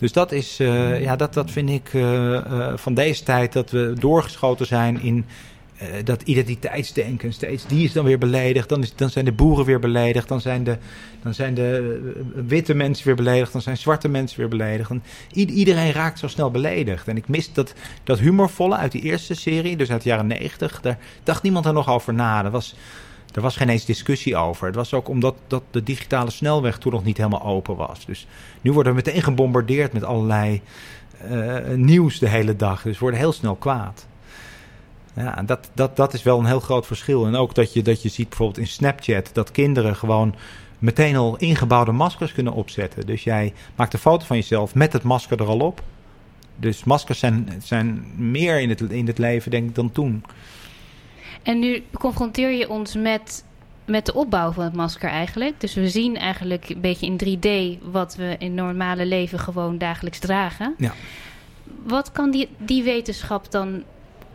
Dus 0.06 0.14
dat 0.14 0.32
is, 0.32 0.60
eh, 0.60 1.02
ja, 1.02 1.16
dat, 1.16 1.34
dat 1.34 1.52
vind 1.52 1.70
ik 1.70 1.90
eh, 1.94 2.36
eh, 2.36 2.78
van 2.78 2.94
deze 2.94 3.24
tijd 3.24 3.54
dat 3.54 3.72
we 3.72 3.94
doorgeschoten 4.00 4.66
zijn 4.66 5.02
in 5.02 5.26
dat 6.04 6.22
identiteitsdenken. 6.22 7.34
Steeds 7.34 7.66
die 7.68 7.84
is 7.84 7.94
dan 7.94 8.06
weer 8.06 8.18
beledigd, 8.18 8.70
dan, 8.70 8.82
is, 8.82 8.96
dan 8.96 9.10
zijn 9.10 9.26
de 9.26 9.32
boeren 9.32 9.66
weer 9.66 9.80
beledigd, 9.80 10.28
dan 10.28 10.42
zijn 10.42 10.64
de, 10.64 10.78
dan 11.24 11.34
zijn 11.34 11.54
de 11.54 12.00
witte 12.48 12.74
mensen 12.74 13.06
weer 13.06 13.16
beledigd, 13.16 13.52
dan 13.52 13.62
zijn 13.62 13.78
zwarte 13.78 14.08
mensen 14.08 14.40
weer 14.40 14.48
beledigd. 14.48 14.90
En 14.90 15.04
iedereen 15.34 15.92
raakt 15.92 16.20
zo 16.20 16.28
snel 16.28 16.52
beledigd. 16.52 17.08
En 17.08 17.18
ik 17.18 17.28
mis 17.28 17.54
dat, 17.54 17.74
dat 18.04 18.20
humorvolle 18.20 18.76
uit 18.76 18.92
die 18.92 19.02
eerste 19.02 19.34
serie, 19.34 19.78
dus 19.78 19.92
uit 19.92 20.02
de 20.02 20.10
jaren 20.10 20.28
negentig. 20.28 20.82
Daar 20.82 20.98
dacht 21.24 21.44
niemand 21.44 21.66
er 21.66 21.74
nog 21.74 21.90
over 21.90 22.14
na. 22.14 22.44
Er 22.46 22.52
was, 22.52 22.76
er 23.36 23.42
was 23.42 23.56
geen 23.56 23.70
eens 23.70 23.86
discussie 23.86 24.36
over. 24.36 24.66
Het 24.66 24.76
was 24.76 24.94
ook 24.94 25.08
omdat 25.08 25.36
dat 25.48 25.64
de 25.72 25.84
digitale 25.84 26.32
snelweg 26.32 26.78
toen 26.78 26.92
nog 26.92 27.04
niet 27.04 27.18
helemaal 27.18 27.44
open 27.44 27.76
was. 27.76 28.06
Dus 28.06 28.28
nu 28.62 28.72
worden 28.72 28.96
we 28.96 29.02
meteen 29.06 29.22
gebombardeerd 29.22 29.94
met 29.94 30.04
allerlei 30.04 30.62
eh, 31.30 31.58
nieuws 31.76 32.20
de 32.20 32.30
hele 32.30 32.56
dag. 32.56 32.82
Dus 32.82 32.94
we 32.94 33.00
worden 33.00 33.20
heel 33.20 33.32
snel 33.32 33.56
kwaad. 33.56 34.08
Ja, 35.16 35.44
dat, 35.44 35.70
dat, 35.74 35.96
dat 35.96 36.14
is 36.14 36.24
wel 36.24 36.40
een 36.40 36.46
heel 36.46 36.60
groot 36.60 36.88
verschil. 36.88 37.26
En 37.26 37.36
ook 37.36 37.56
dat 37.56 37.74
je, 37.74 37.82
dat 37.82 38.02
je 38.02 38.10
ziet 38.10 38.30
bijvoorbeeld 38.30 38.60
in 38.60 38.68
Snapchat 38.68 39.30
dat 39.34 39.52
kinderen 39.52 39.96
gewoon 39.96 40.36
meteen 40.80 41.16
al 41.16 41.38
ingebouwde 41.38 41.92
maskers 41.92 42.34
kunnen 42.34 42.54
opzetten. 42.54 43.06
Dus 43.06 43.24
jij 43.24 43.54
maakt 43.76 43.94
een 43.94 44.00
foto 44.00 44.26
van 44.26 44.36
jezelf 44.36 44.76
met 44.76 44.94
het 44.94 45.04
masker 45.04 45.40
er 45.40 45.48
al 45.48 45.60
op. 45.60 45.82
Dus 46.56 46.84
maskers 46.84 47.20
zijn, 47.20 47.62
zijn 47.64 48.06
meer 48.16 48.60
in 48.60 48.70
het, 48.70 48.82
in 48.82 49.08
het 49.08 49.18
leven, 49.18 49.52
denk 49.52 49.70
ik, 49.70 49.76
dan 49.76 49.92
toen. 49.92 50.24
En 51.46 51.60
nu 51.60 51.84
confronteer 52.00 52.52
je 52.52 52.70
ons 52.70 52.96
met, 52.96 53.46
met 53.86 54.06
de 54.06 54.14
opbouw 54.14 54.52
van 54.52 54.64
het 54.64 54.74
masker 54.74 55.10
eigenlijk. 55.10 55.54
Dus 55.58 55.74
we 55.74 55.90
zien 55.90 56.18
eigenlijk 56.18 56.70
een 56.70 56.82
beetje 56.82 57.06
in 57.06 57.38
3D 57.38 57.82
wat 57.92 58.16
we 58.16 58.36
in 58.40 58.54
normale 58.54 59.06
leven 59.06 59.40
gewoon 59.40 59.78
dagelijks 59.78 60.20
dragen. 60.20 60.76
Ja. 60.78 60.94
wat 61.84 62.12
kan 62.12 62.32
die, 62.32 62.50
die 62.58 62.84
wetenschap 62.84 63.52
dan 63.52 63.84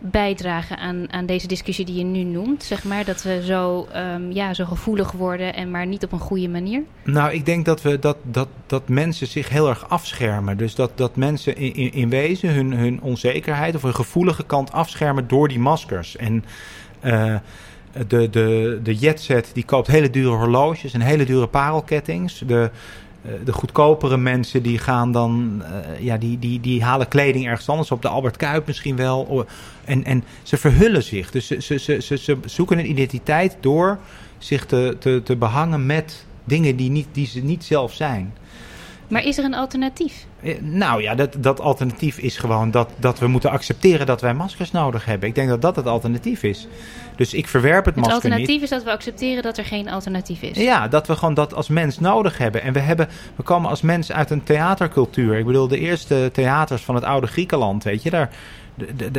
bijdragen 0.01 0.79
aan, 0.79 1.13
aan 1.13 1.27
deze 1.27 1.47
discussie 1.47 1.85
die 1.85 1.95
je 1.95 2.05
nu 2.05 2.23
noemt? 2.23 2.63
Zeg 2.63 2.85
maar 2.85 3.05
dat 3.05 3.23
we 3.23 3.43
zo, 3.45 3.89
um, 3.97 4.33
ja, 4.33 4.55
zo 4.55 4.65
gevoelig 4.65 5.13
worden 5.13 5.55
en 5.55 5.71
maar 5.71 5.87
niet 5.87 6.05
op 6.05 6.13
een 6.13 6.19
goede 6.19 6.49
manier? 6.49 6.83
Nou, 7.05 7.33
ik 7.33 7.47
denk 7.47 7.65
dat, 7.65 7.83
we, 7.83 7.99
dat, 7.99 8.17
dat, 8.23 8.49
dat 8.67 8.89
mensen 8.89 9.27
zich 9.27 9.49
heel 9.49 9.69
erg 9.69 9.89
afschermen. 9.89 10.57
Dus 10.57 10.75
dat, 10.75 10.91
dat 10.95 11.17
mensen 11.17 11.57
in, 11.57 11.75
in, 11.75 11.93
in 11.93 12.09
wezen 12.09 12.55
hun, 12.55 12.73
hun 12.73 13.01
onzekerheid 13.03 13.75
of 13.75 13.83
hun 13.83 13.95
gevoelige 13.95 14.45
kant 14.45 14.73
afschermen 14.73 15.29
door 15.29 15.49
die 15.49 15.59
maskers. 15.59 16.17
En 16.17 16.45
uh, 17.05 17.35
de, 18.09 18.31
de, 18.31 18.81
de 18.83 18.95
jetset 18.95 19.51
die 19.53 19.65
koopt 19.65 19.87
hele 19.87 20.11
dure 20.11 20.37
horloges 20.37 20.93
en 20.93 21.01
hele 21.01 21.25
dure 21.25 21.47
parelkettings. 21.47 22.43
De, 22.47 22.71
eh, 23.23 23.33
de 23.45 23.53
goedkopere 23.53 24.17
mensen 24.17 24.63
die 24.63 24.79
gaan 24.79 25.13
dan, 25.13 25.63
uh, 25.63 26.01
ja, 26.01 26.17
die, 26.17 26.39
die, 26.39 26.61
die 26.61 26.83
halen 26.83 27.09
kleding 27.09 27.47
ergens 27.47 27.69
anders 27.69 27.91
op. 27.91 28.03
De 28.03 28.09
Albert 28.09 28.37
Kuip 28.37 28.67
misschien 28.67 28.97
wel. 28.97 29.47
En, 29.85 30.05
en 30.05 30.25
ze 30.43 30.57
verhullen 30.57 31.03
zich. 31.03 31.31
Dus 31.31 31.47
ze, 31.47 31.61
ze, 31.61 32.01
ze, 32.01 32.19
ze 32.19 32.39
zoeken 32.45 32.79
een 32.79 32.91
identiteit 32.91 33.57
door 33.61 33.99
zich 34.39 34.67
te, 34.67 34.97
te, 34.99 35.21
te 35.25 35.37
behangen 35.37 35.87
met 35.87 36.27
dingen 36.45 36.77
die, 36.77 36.91
niet, 36.91 37.07
die 37.13 37.27
ze 37.27 37.41
niet 37.41 37.65
zelf 37.65 37.95
zijn. 37.95 38.35
Maar 39.09 39.25
is 39.25 39.39
er 39.39 39.45
een 39.45 39.55
alternatief? 39.55 40.27
Eh, 40.43 40.61
nou 40.61 41.03
ja, 41.03 41.15
dat, 41.15 41.37
dat 41.39 41.61
alternatief 41.61 42.19
is 42.19 42.37
gewoon 42.37 42.71
dat, 42.71 42.91
dat 42.97 43.19
we 43.19 43.27
moeten 43.27 43.51
accepteren 43.51 44.07
dat 44.07 44.21
wij 44.21 44.35
maskers 44.35 44.71
nodig 44.71 45.05
hebben. 45.05 45.29
Ik 45.29 45.35
denk 45.35 45.49
dat 45.49 45.63
dat 45.63 45.77
het 45.77 45.87
alternatief 45.87 46.43
is. 46.43 46.67
Dus 47.17 47.35
ik 47.35 47.49
verwerp 47.49 47.85
het, 47.85 47.95
het 47.95 48.05
masker 48.05 48.15
niet. 48.15 48.23
Het 48.23 48.33
alternatief 48.33 48.63
is 48.63 48.69
dat 48.69 48.85
we 48.85 48.91
accepteren 48.91 49.43
dat 49.43 49.59
er 49.59 49.65
geen 49.65 49.89
alternatief 49.89 50.43
is. 50.43 50.57
Ja, 50.57 50.89
dat 50.89 51.07
we 51.07 51.17
gewoon 51.17 51.35
dat 51.35 51.55
als 51.55 51.69
mens 51.69 51.99
nodig 51.99 52.39
hebben. 52.39 52.63
En 52.63 52.73
we, 52.73 52.79
hebben, 52.79 53.09
we 53.37 53.43
komen 53.43 53.71
als 53.71 53.81
mens 53.81 54.13
uit 54.13 54.31
een 54.31 54.43
theatercultuur. 54.43 55.39
Ik 55.39 55.47
bedoel, 55.47 55.69
de 55.69 55.79
eerste 55.79 56.31
theaters 56.33 56.83
van 56.83 56.95
het 56.95 57.05
oude 57.05 57.27
Griekenland, 57.27 57.85
weet 57.85 58.03
je, 58.03 58.11
daar, 58.11 58.31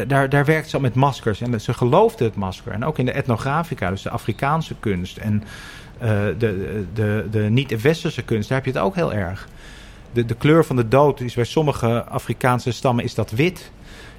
daar, 0.07 0.29
daar 0.29 0.45
werkt 0.45 0.69
ze 0.69 0.75
al 0.75 0.81
met 0.81 0.95
maskers. 0.95 1.41
En 1.41 1.61
ze 1.61 1.73
geloofden 1.73 2.27
het 2.27 2.35
masker. 2.35 2.71
En 2.71 2.85
ook 2.85 2.97
in 2.97 3.05
de 3.05 3.11
etnografica, 3.11 3.89
dus 3.89 4.01
de 4.01 4.09
Afrikaanse 4.09 4.75
kunst 4.79 5.17
en 5.17 5.43
uh, 6.03 6.09
de, 6.37 6.83
de, 6.93 7.27
de 7.31 7.39
niet-westerse 7.39 8.23
kunst, 8.23 8.49
daar 8.49 8.57
heb 8.57 8.65
je 8.65 8.73
het 8.73 8.87
ook 8.87 8.95
heel 8.95 9.13
erg 9.13 9.47
de, 10.11 10.25
de 10.25 10.35
kleur 10.35 10.65
van 10.65 10.75
de 10.75 10.87
dood 10.87 11.19
is 11.19 11.33
bij 11.33 11.43
sommige 11.43 12.03
Afrikaanse 12.03 12.71
stammen 12.71 13.03
is 13.03 13.15
dat 13.15 13.31
wit. 13.31 13.71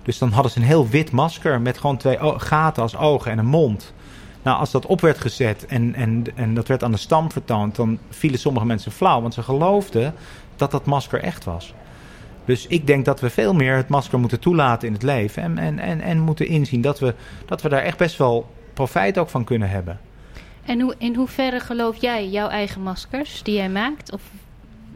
Dus 0.03 0.19
dan 0.19 0.31
hadden 0.31 0.53
ze 0.53 0.59
een 0.59 0.65
heel 0.65 0.89
wit 0.89 1.11
masker 1.11 1.61
met 1.61 1.79
gewoon 1.79 1.97
twee 1.97 2.19
gaten 2.37 2.83
als 2.83 2.97
ogen 2.97 3.31
en 3.31 3.39
een 3.39 3.47
mond. 3.47 3.93
Nou, 4.43 4.59
als 4.59 4.71
dat 4.71 4.87
op 4.87 5.01
werd 5.01 5.21
gezet 5.21 5.67
en, 5.67 5.95
en, 5.95 6.25
en 6.35 6.55
dat 6.55 6.69
werd 6.69 6.85
aan 6.85 6.93
de 6.93 6.97
stam 6.97 7.33
vertoond, 7.33 7.77
dan 7.77 7.99
vielen 8.11 8.39
sommige 8.39 8.67
mensen 8.67 8.93
flauw. 8.93 9.21
Want 9.21 9.35
ze 9.35 9.43
geloofden 9.43 10.15
dat 10.57 10.71
dat 10.71 10.85
masker 10.85 11.21
echt 11.23 11.45
was. 11.45 11.75
Dus 12.45 12.67
ik 12.67 12.87
denk 12.87 13.05
dat 13.05 13.21
we 13.21 13.31
veel 13.31 13.55
meer 13.55 13.77
het 13.77 13.89
masker 13.89 14.19
moeten 14.19 14.41
toelaten 14.41 14.89
in 14.89 14.95
het 14.95 15.03
leven. 15.03 15.43
En, 15.43 15.59
en, 15.59 15.79
en, 15.79 16.01
en 16.01 16.21
moeten 16.21 16.47
inzien 16.47 16.81
dat 16.81 16.99
we, 16.99 17.15
dat 17.47 17.63
we 17.63 17.69
daar 17.69 17.83
echt 17.83 17.99
best 17.99 18.17
wel 18.17 18.51
profijt 18.75 19.19
ook 19.19 19.29
van 19.29 19.45
kunnen 19.45 19.71
hebben. 19.71 20.01
En 20.65 20.81
hoe, 20.81 20.95
in 20.99 21.15
hoeverre 21.15 21.61
geloof 21.61 21.97
jij 22.01 22.29
jouw 22.29 22.49
eigen 22.49 22.83
maskers 22.83 23.43
die 23.43 23.55
jij 23.55 23.71
maakt? 23.71 24.13
Of 24.13 24.23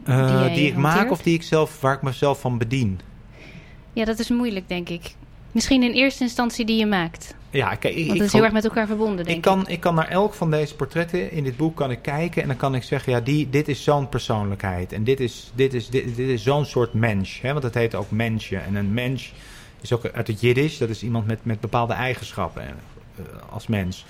uh, 0.09 0.53
die, 0.53 0.67
ik 0.67 0.75
maak 0.75 1.11
of 1.11 1.21
die 1.21 1.33
ik 1.33 1.43
zelf, 1.43 1.81
waar 1.81 1.95
ik 1.95 2.01
mezelf 2.01 2.39
van 2.39 2.57
bedien? 2.57 2.99
Ja, 3.93 4.05
dat 4.05 4.19
is 4.19 4.29
moeilijk, 4.29 4.67
denk 4.67 4.89
ik. 4.89 5.15
Misschien 5.51 5.83
in 5.83 5.91
eerste 5.91 6.23
instantie 6.23 6.65
die 6.65 6.77
je 6.77 6.85
maakt. 6.85 7.35
Ja, 7.49 7.75
kijk, 7.75 7.95
ik, 7.95 8.07
Want 8.07 8.17
dat 8.17 8.27
is 8.27 8.33
heel 8.33 8.43
erg 8.43 8.53
met 8.53 8.63
elkaar 8.63 8.87
verbonden, 8.87 9.25
denk 9.25 9.37
ik. 9.37 9.43
Kan, 9.43 9.67
ik 9.67 9.79
kan 9.79 9.95
naar 9.95 10.07
elk 10.07 10.33
van 10.33 10.51
deze 10.51 10.75
portretten 10.75 11.31
in 11.31 11.43
dit 11.43 11.57
boek 11.57 11.75
kan 11.75 11.91
ik 11.91 12.01
kijken 12.01 12.41
en 12.41 12.47
dan 12.47 12.57
kan 12.57 12.75
ik 12.75 12.83
zeggen, 12.83 13.11
ja, 13.11 13.19
die, 13.19 13.49
dit 13.49 13.67
is 13.67 13.83
zo'n 13.83 14.09
persoonlijkheid. 14.09 14.93
En 14.93 15.03
dit 15.03 15.19
is, 15.19 15.51
dit 15.55 15.73
is, 15.73 15.89
dit, 15.89 16.15
dit 16.15 16.29
is 16.29 16.43
zo'n 16.43 16.65
soort 16.65 16.93
mens. 16.93 17.41
Hè? 17.41 17.51
Want 17.51 17.63
het 17.63 17.73
heet 17.73 17.95
ook 17.95 18.11
mensje. 18.11 18.57
En 18.57 18.75
een 18.75 18.93
mens 18.93 19.33
is 19.81 19.93
ook 19.93 20.11
uit 20.11 20.27
het 20.27 20.41
Jiddisch. 20.41 20.77
Dat 20.77 20.89
is 20.89 21.03
iemand 21.03 21.27
met, 21.27 21.39
met 21.43 21.59
bepaalde 21.59 21.93
eigenschappen 21.93 22.63
uh, 22.63 23.25
als 23.49 23.67
mens. 23.67 24.05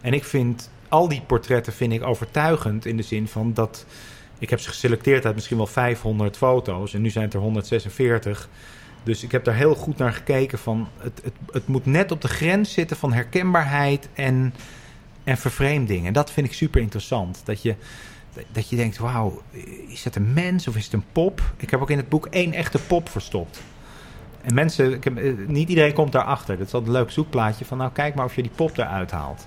En 0.00 0.12
ik 0.12 0.24
vind, 0.24 0.70
al 0.88 1.08
die 1.08 1.22
portretten 1.26 1.72
vind 1.72 1.92
ik 1.92 2.02
overtuigend 2.06 2.86
in 2.86 2.96
de 2.96 3.02
zin 3.02 3.28
van 3.28 3.54
dat 3.54 3.86
ik 4.42 4.50
heb 4.50 4.60
ze 4.60 4.68
geselecteerd 4.68 5.26
uit 5.26 5.34
misschien 5.34 5.56
wel 5.56 5.66
500 5.66 6.36
foto's 6.36 6.94
en 6.94 7.02
nu 7.02 7.10
zijn 7.10 7.24
het 7.24 7.34
er 7.34 7.40
146. 7.40 8.48
Dus 9.02 9.22
ik 9.22 9.32
heb 9.32 9.44
daar 9.44 9.54
heel 9.54 9.74
goed 9.74 9.98
naar 9.98 10.12
gekeken 10.12 10.58
van 10.58 10.88
het, 10.98 11.20
het, 11.24 11.32
het 11.52 11.66
moet 11.66 11.86
net 11.86 12.10
op 12.10 12.20
de 12.20 12.28
grens 12.28 12.72
zitten 12.72 12.96
van 12.96 13.12
herkenbaarheid 13.12 14.08
en, 14.14 14.54
en 15.24 15.38
vervreemding. 15.38 16.06
En 16.06 16.12
dat 16.12 16.30
vind 16.30 16.46
ik 16.46 16.52
super 16.52 16.80
interessant. 16.80 17.40
Dat 17.44 17.62
je, 17.62 17.74
dat 18.52 18.68
je 18.68 18.76
denkt, 18.76 18.98
wauw, 18.98 19.42
is 19.88 20.04
het 20.04 20.16
een 20.16 20.32
mens 20.32 20.68
of 20.68 20.76
is 20.76 20.84
het 20.84 20.92
een 20.92 21.04
pop? 21.12 21.42
Ik 21.56 21.70
heb 21.70 21.80
ook 21.80 21.90
in 21.90 21.96
het 21.96 22.08
boek 22.08 22.26
één 22.26 22.52
echte 22.52 22.78
pop 22.78 23.08
verstopt. 23.08 23.62
En 24.40 24.54
mensen, 24.54 24.90
heb, 24.90 25.16
eh, 25.16 25.32
niet 25.46 25.68
iedereen 25.68 25.92
komt 25.92 26.12
daarachter. 26.12 26.58
Dat 26.58 26.66
is 26.66 26.74
altijd 26.74 26.92
een 26.92 27.00
leuk 27.00 27.10
zoekplaatje 27.10 27.64
van, 27.64 27.78
nou 27.78 27.92
kijk 27.92 28.14
maar 28.14 28.24
of 28.24 28.36
je 28.36 28.42
die 28.42 28.50
pop 28.54 28.76
eruit 28.76 29.10
haalt. 29.10 29.46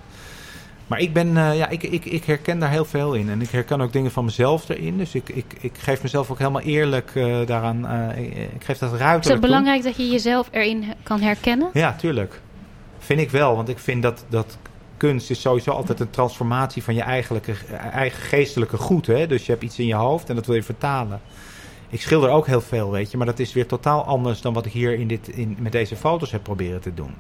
Maar 0.88 1.00
ik, 1.00 1.14
ben, 1.14 1.28
uh, 1.28 1.58
ja, 1.58 1.70
ik, 1.70 1.84
ik, 1.84 2.06
ik 2.06 2.24
herken 2.24 2.60
daar 2.60 2.70
heel 2.70 2.86
veel 2.86 3.14
in. 3.14 3.30
En 3.30 3.42
ik 3.42 3.50
herken 3.50 3.82
ook 3.82 3.94
dingen 3.94 4.12
van 4.12 4.26
mezelf 4.26 4.70
erin. 4.70 4.98
Dus 4.98 5.16
ik, 5.16 5.30
ik, 5.30 5.46
ik 5.60 5.78
geef 5.78 6.02
mezelf 6.02 6.32
ook 6.32 6.38
helemaal 6.38 6.62
eerlijk 6.62 7.12
uh, 7.16 7.46
daaraan. 7.46 7.86
Uh, 7.86 8.18
ik 8.54 8.64
geef 8.64 8.78
dat 8.78 8.90
ruiterlijk 8.90 9.24
Is 9.24 9.32
het 9.32 9.42
belangrijk 9.42 9.84
dat 9.84 9.96
je 9.96 10.10
jezelf 10.10 10.48
erin 10.52 10.94
kan 11.04 11.22
herkennen? 11.22 11.70
Ja, 11.74 11.94
tuurlijk. 11.94 12.42
Vind 12.98 13.20
ik 13.20 13.30
wel. 13.30 13.56
Want 13.56 13.70
ik 13.70 13.80
vind 13.80 14.04
dat, 14.04 14.26
dat 14.30 14.58
kunst 14.98 15.30
is 15.30 15.42
sowieso 15.42 15.72
altijd 15.72 16.00
een 16.00 16.10
transformatie 16.10 16.84
van 16.84 16.96
je 16.96 17.02
eigenlijke, 17.02 17.54
eigen 17.92 18.22
geestelijke 18.22 18.78
goed. 18.78 19.08
Hè? 19.08 19.28
Dus 19.28 19.46
je 19.46 19.52
hebt 19.52 19.64
iets 19.64 19.80
in 19.80 19.86
je 19.86 19.96
hoofd 19.96 20.30
en 20.30 20.36
dat 20.36 20.46
wil 20.46 20.56
je 20.56 20.64
vertalen. 20.64 21.22
Ik 21.90 22.02
schilder 22.02 22.30
ook 22.30 22.48
heel 22.48 22.62
veel, 22.62 22.92
weet 22.92 23.12
je. 23.12 23.18
Maar 23.18 23.26
dat 23.26 23.40
is 23.40 23.54
weer 23.54 23.68
totaal 23.68 24.04
anders 24.04 24.42
dan 24.42 24.54
wat 24.54 24.66
ik 24.66 24.72
hier 24.72 24.94
in 24.94 25.08
dit, 25.08 25.28
in, 25.28 25.58
met 25.60 25.72
deze 25.72 25.96
foto's 25.96 26.32
heb 26.32 26.44
proberen 26.44 26.82
te 26.82 26.94
doen. 26.94 27.14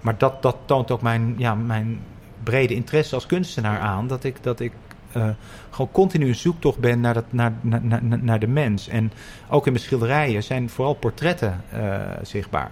Maar 0.00 0.18
dat, 0.18 0.42
dat 0.42 0.56
toont 0.64 0.90
ook 0.90 1.02
mijn, 1.02 1.34
ja, 1.38 1.54
mijn 1.54 2.00
brede 2.42 2.74
interesse 2.74 3.14
als 3.14 3.26
kunstenaar 3.26 3.78
aan. 3.78 4.06
Dat 4.06 4.24
ik, 4.24 4.42
dat 4.42 4.60
ik 4.60 4.72
uh, 5.16 5.28
gewoon 5.70 5.90
continu 5.92 6.28
een 6.28 6.34
zoektocht 6.34 6.78
ben 6.78 7.00
naar, 7.00 7.14
dat, 7.14 7.24
naar, 7.30 7.52
naar, 7.60 7.80
naar, 7.82 8.22
naar, 8.22 8.38
de 8.38 8.46
mens. 8.46 8.88
En 8.88 9.12
ook 9.48 9.66
in 9.66 9.72
mijn 9.72 9.84
schilderijen 9.84 10.42
zijn 10.42 10.70
vooral 10.70 10.94
portretten 10.94 11.60
uh, 11.74 12.00
zichtbaar. 12.22 12.70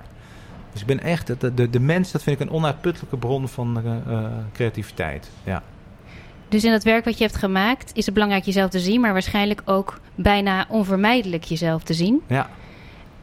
Dus 0.73 0.81
ik 0.81 0.87
ben 0.87 1.01
echt, 1.01 1.41
de, 1.41 1.55
de, 1.55 1.71
de 1.71 1.81
mens, 1.81 2.13
dat 2.13 2.23
vind 2.23 2.41
ik 2.41 2.47
een 2.47 2.55
onuitputtelijke 2.55 3.17
bron 3.17 3.49
van 3.49 3.83
uh, 3.85 4.25
creativiteit. 4.53 5.31
Ja. 5.45 5.63
Dus 6.49 6.65
in 6.65 6.73
het 6.73 6.85
werk 6.85 7.05
wat 7.05 7.19
je 7.19 7.25
hebt 7.25 7.37
gemaakt 7.37 7.91
is 7.95 8.05
het 8.05 8.15
belangrijk 8.15 8.45
jezelf 8.45 8.71
te 8.71 8.79
zien, 8.79 9.01
maar 9.01 9.13
waarschijnlijk 9.13 9.63
ook 9.65 10.01
bijna 10.15 10.67
onvermijdelijk 10.69 11.45
jezelf 11.45 11.83
te 11.83 11.95
zien. 11.95 12.23
Ja. 12.27 12.51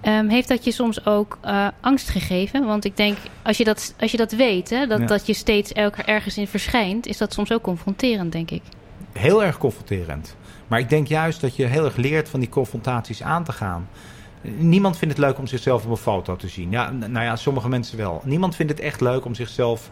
Um, 0.04 0.30
heeft 0.30 0.48
dat 0.48 0.64
je 0.64 0.72
soms 0.72 1.06
ook 1.06 1.38
uh, 1.46 1.68
angst 1.82 2.10
gegeven? 2.10 2.66
Want 2.66 2.86
ik 2.86 2.98
denk, 2.98 3.18
als 3.44 3.58
je 3.58 3.64
dat, 3.64 3.94
als 4.00 4.12
je 4.12 4.18
dat 4.18 4.32
weet, 4.32 4.70
hè, 4.70 4.88
dat, 4.88 5.00
ja. 5.00 5.06
dat 5.06 5.26
je 5.26 5.34
steeds 5.34 5.74
elke 5.74 6.02
ergens 6.02 6.38
in 6.38 6.48
verschijnt, 6.48 7.08
is 7.08 7.18
dat 7.18 7.34
soms 7.34 7.52
ook 7.52 7.62
confronterend, 7.62 8.32
denk 8.32 8.52
ik. 8.52 8.62
Heel 9.12 9.44
erg 9.44 9.58
confronterend. 9.58 10.36
Maar 10.68 10.80
ik 10.80 10.90
denk 10.90 11.08
juist 11.08 11.42
dat 11.42 11.56
je 11.56 11.66
heel 11.66 11.86
erg 11.86 11.96
leert 11.96 12.30
van 12.30 12.40
die 12.40 12.50
confrontaties 12.50 13.24
aan 13.24 13.44
te 13.44 13.52
gaan. 13.52 13.88
Niemand 14.42 14.98
vindt 14.98 15.18
het 15.18 15.26
leuk 15.26 15.38
om 15.38 15.48
zichzelf 15.48 15.86
op 15.86 15.92
een 15.92 15.98
foto 15.98 16.36
te 16.36 16.48
zien. 16.48 16.72
Ja, 16.72 16.92
nou 16.92 17.26
ja, 17.26 17.36
sommige 17.36 17.70
mensen 17.70 17.98
wel. 17.98 18.22
Niemand 18.24 18.56
vindt 18.56 18.72
het 18.72 18.82
echt 18.82 19.02
leuk 19.02 19.26
om 19.26 19.36
zichzelf 19.36 19.90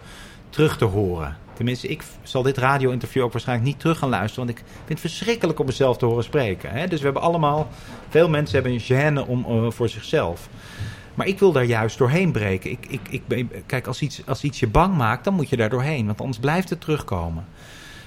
terug 0.49 0.77
te 0.77 0.85
horen. 0.85 1.37
Tenminste, 1.55 1.87
ik 1.87 2.03
zal 2.23 2.41
dit 2.41 2.57
radio-interview 2.57 3.23
ook 3.23 3.31
waarschijnlijk 3.31 3.67
niet 3.67 3.79
terug 3.79 3.97
gaan 3.97 4.09
luisteren. 4.09 4.45
Want 4.45 4.57
ik 4.57 4.65
vind 4.75 4.89
het 4.89 4.99
verschrikkelijk 4.99 5.59
om 5.59 5.65
mezelf 5.65 5.97
te 5.97 6.05
horen 6.05 6.23
spreken. 6.23 6.69
Hè? 6.71 6.87
Dus 6.87 6.99
we 6.99 7.05
hebben 7.05 7.23
allemaal, 7.23 7.67
veel 8.09 8.29
mensen 8.29 8.55
hebben 8.55 8.73
een 8.73 9.13
gêne 9.13 9.27
om, 9.27 9.45
uh, 9.49 9.71
voor 9.71 9.89
zichzelf. 9.89 10.49
Maar 11.13 11.27
ik 11.27 11.39
wil 11.39 11.51
daar 11.51 11.63
juist 11.63 11.97
doorheen 11.97 12.31
breken. 12.31 12.71
Ik, 12.71 12.85
ik, 12.87 13.23
ik, 13.27 13.45
kijk, 13.65 13.87
als 13.87 14.01
iets, 14.01 14.21
als 14.27 14.43
iets 14.43 14.59
je 14.59 14.67
bang 14.67 14.97
maakt, 14.97 15.23
dan 15.23 15.33
moet 15.33 15.49
je 15.49 15.57
daar 15.57 15.69
doorheen. 15.69 16.05
Want 16.05 16.19
anders 16.19 16.39
blijft 16.39 16.69
het 16.69 16.81
terugkomen. 16.81 17.45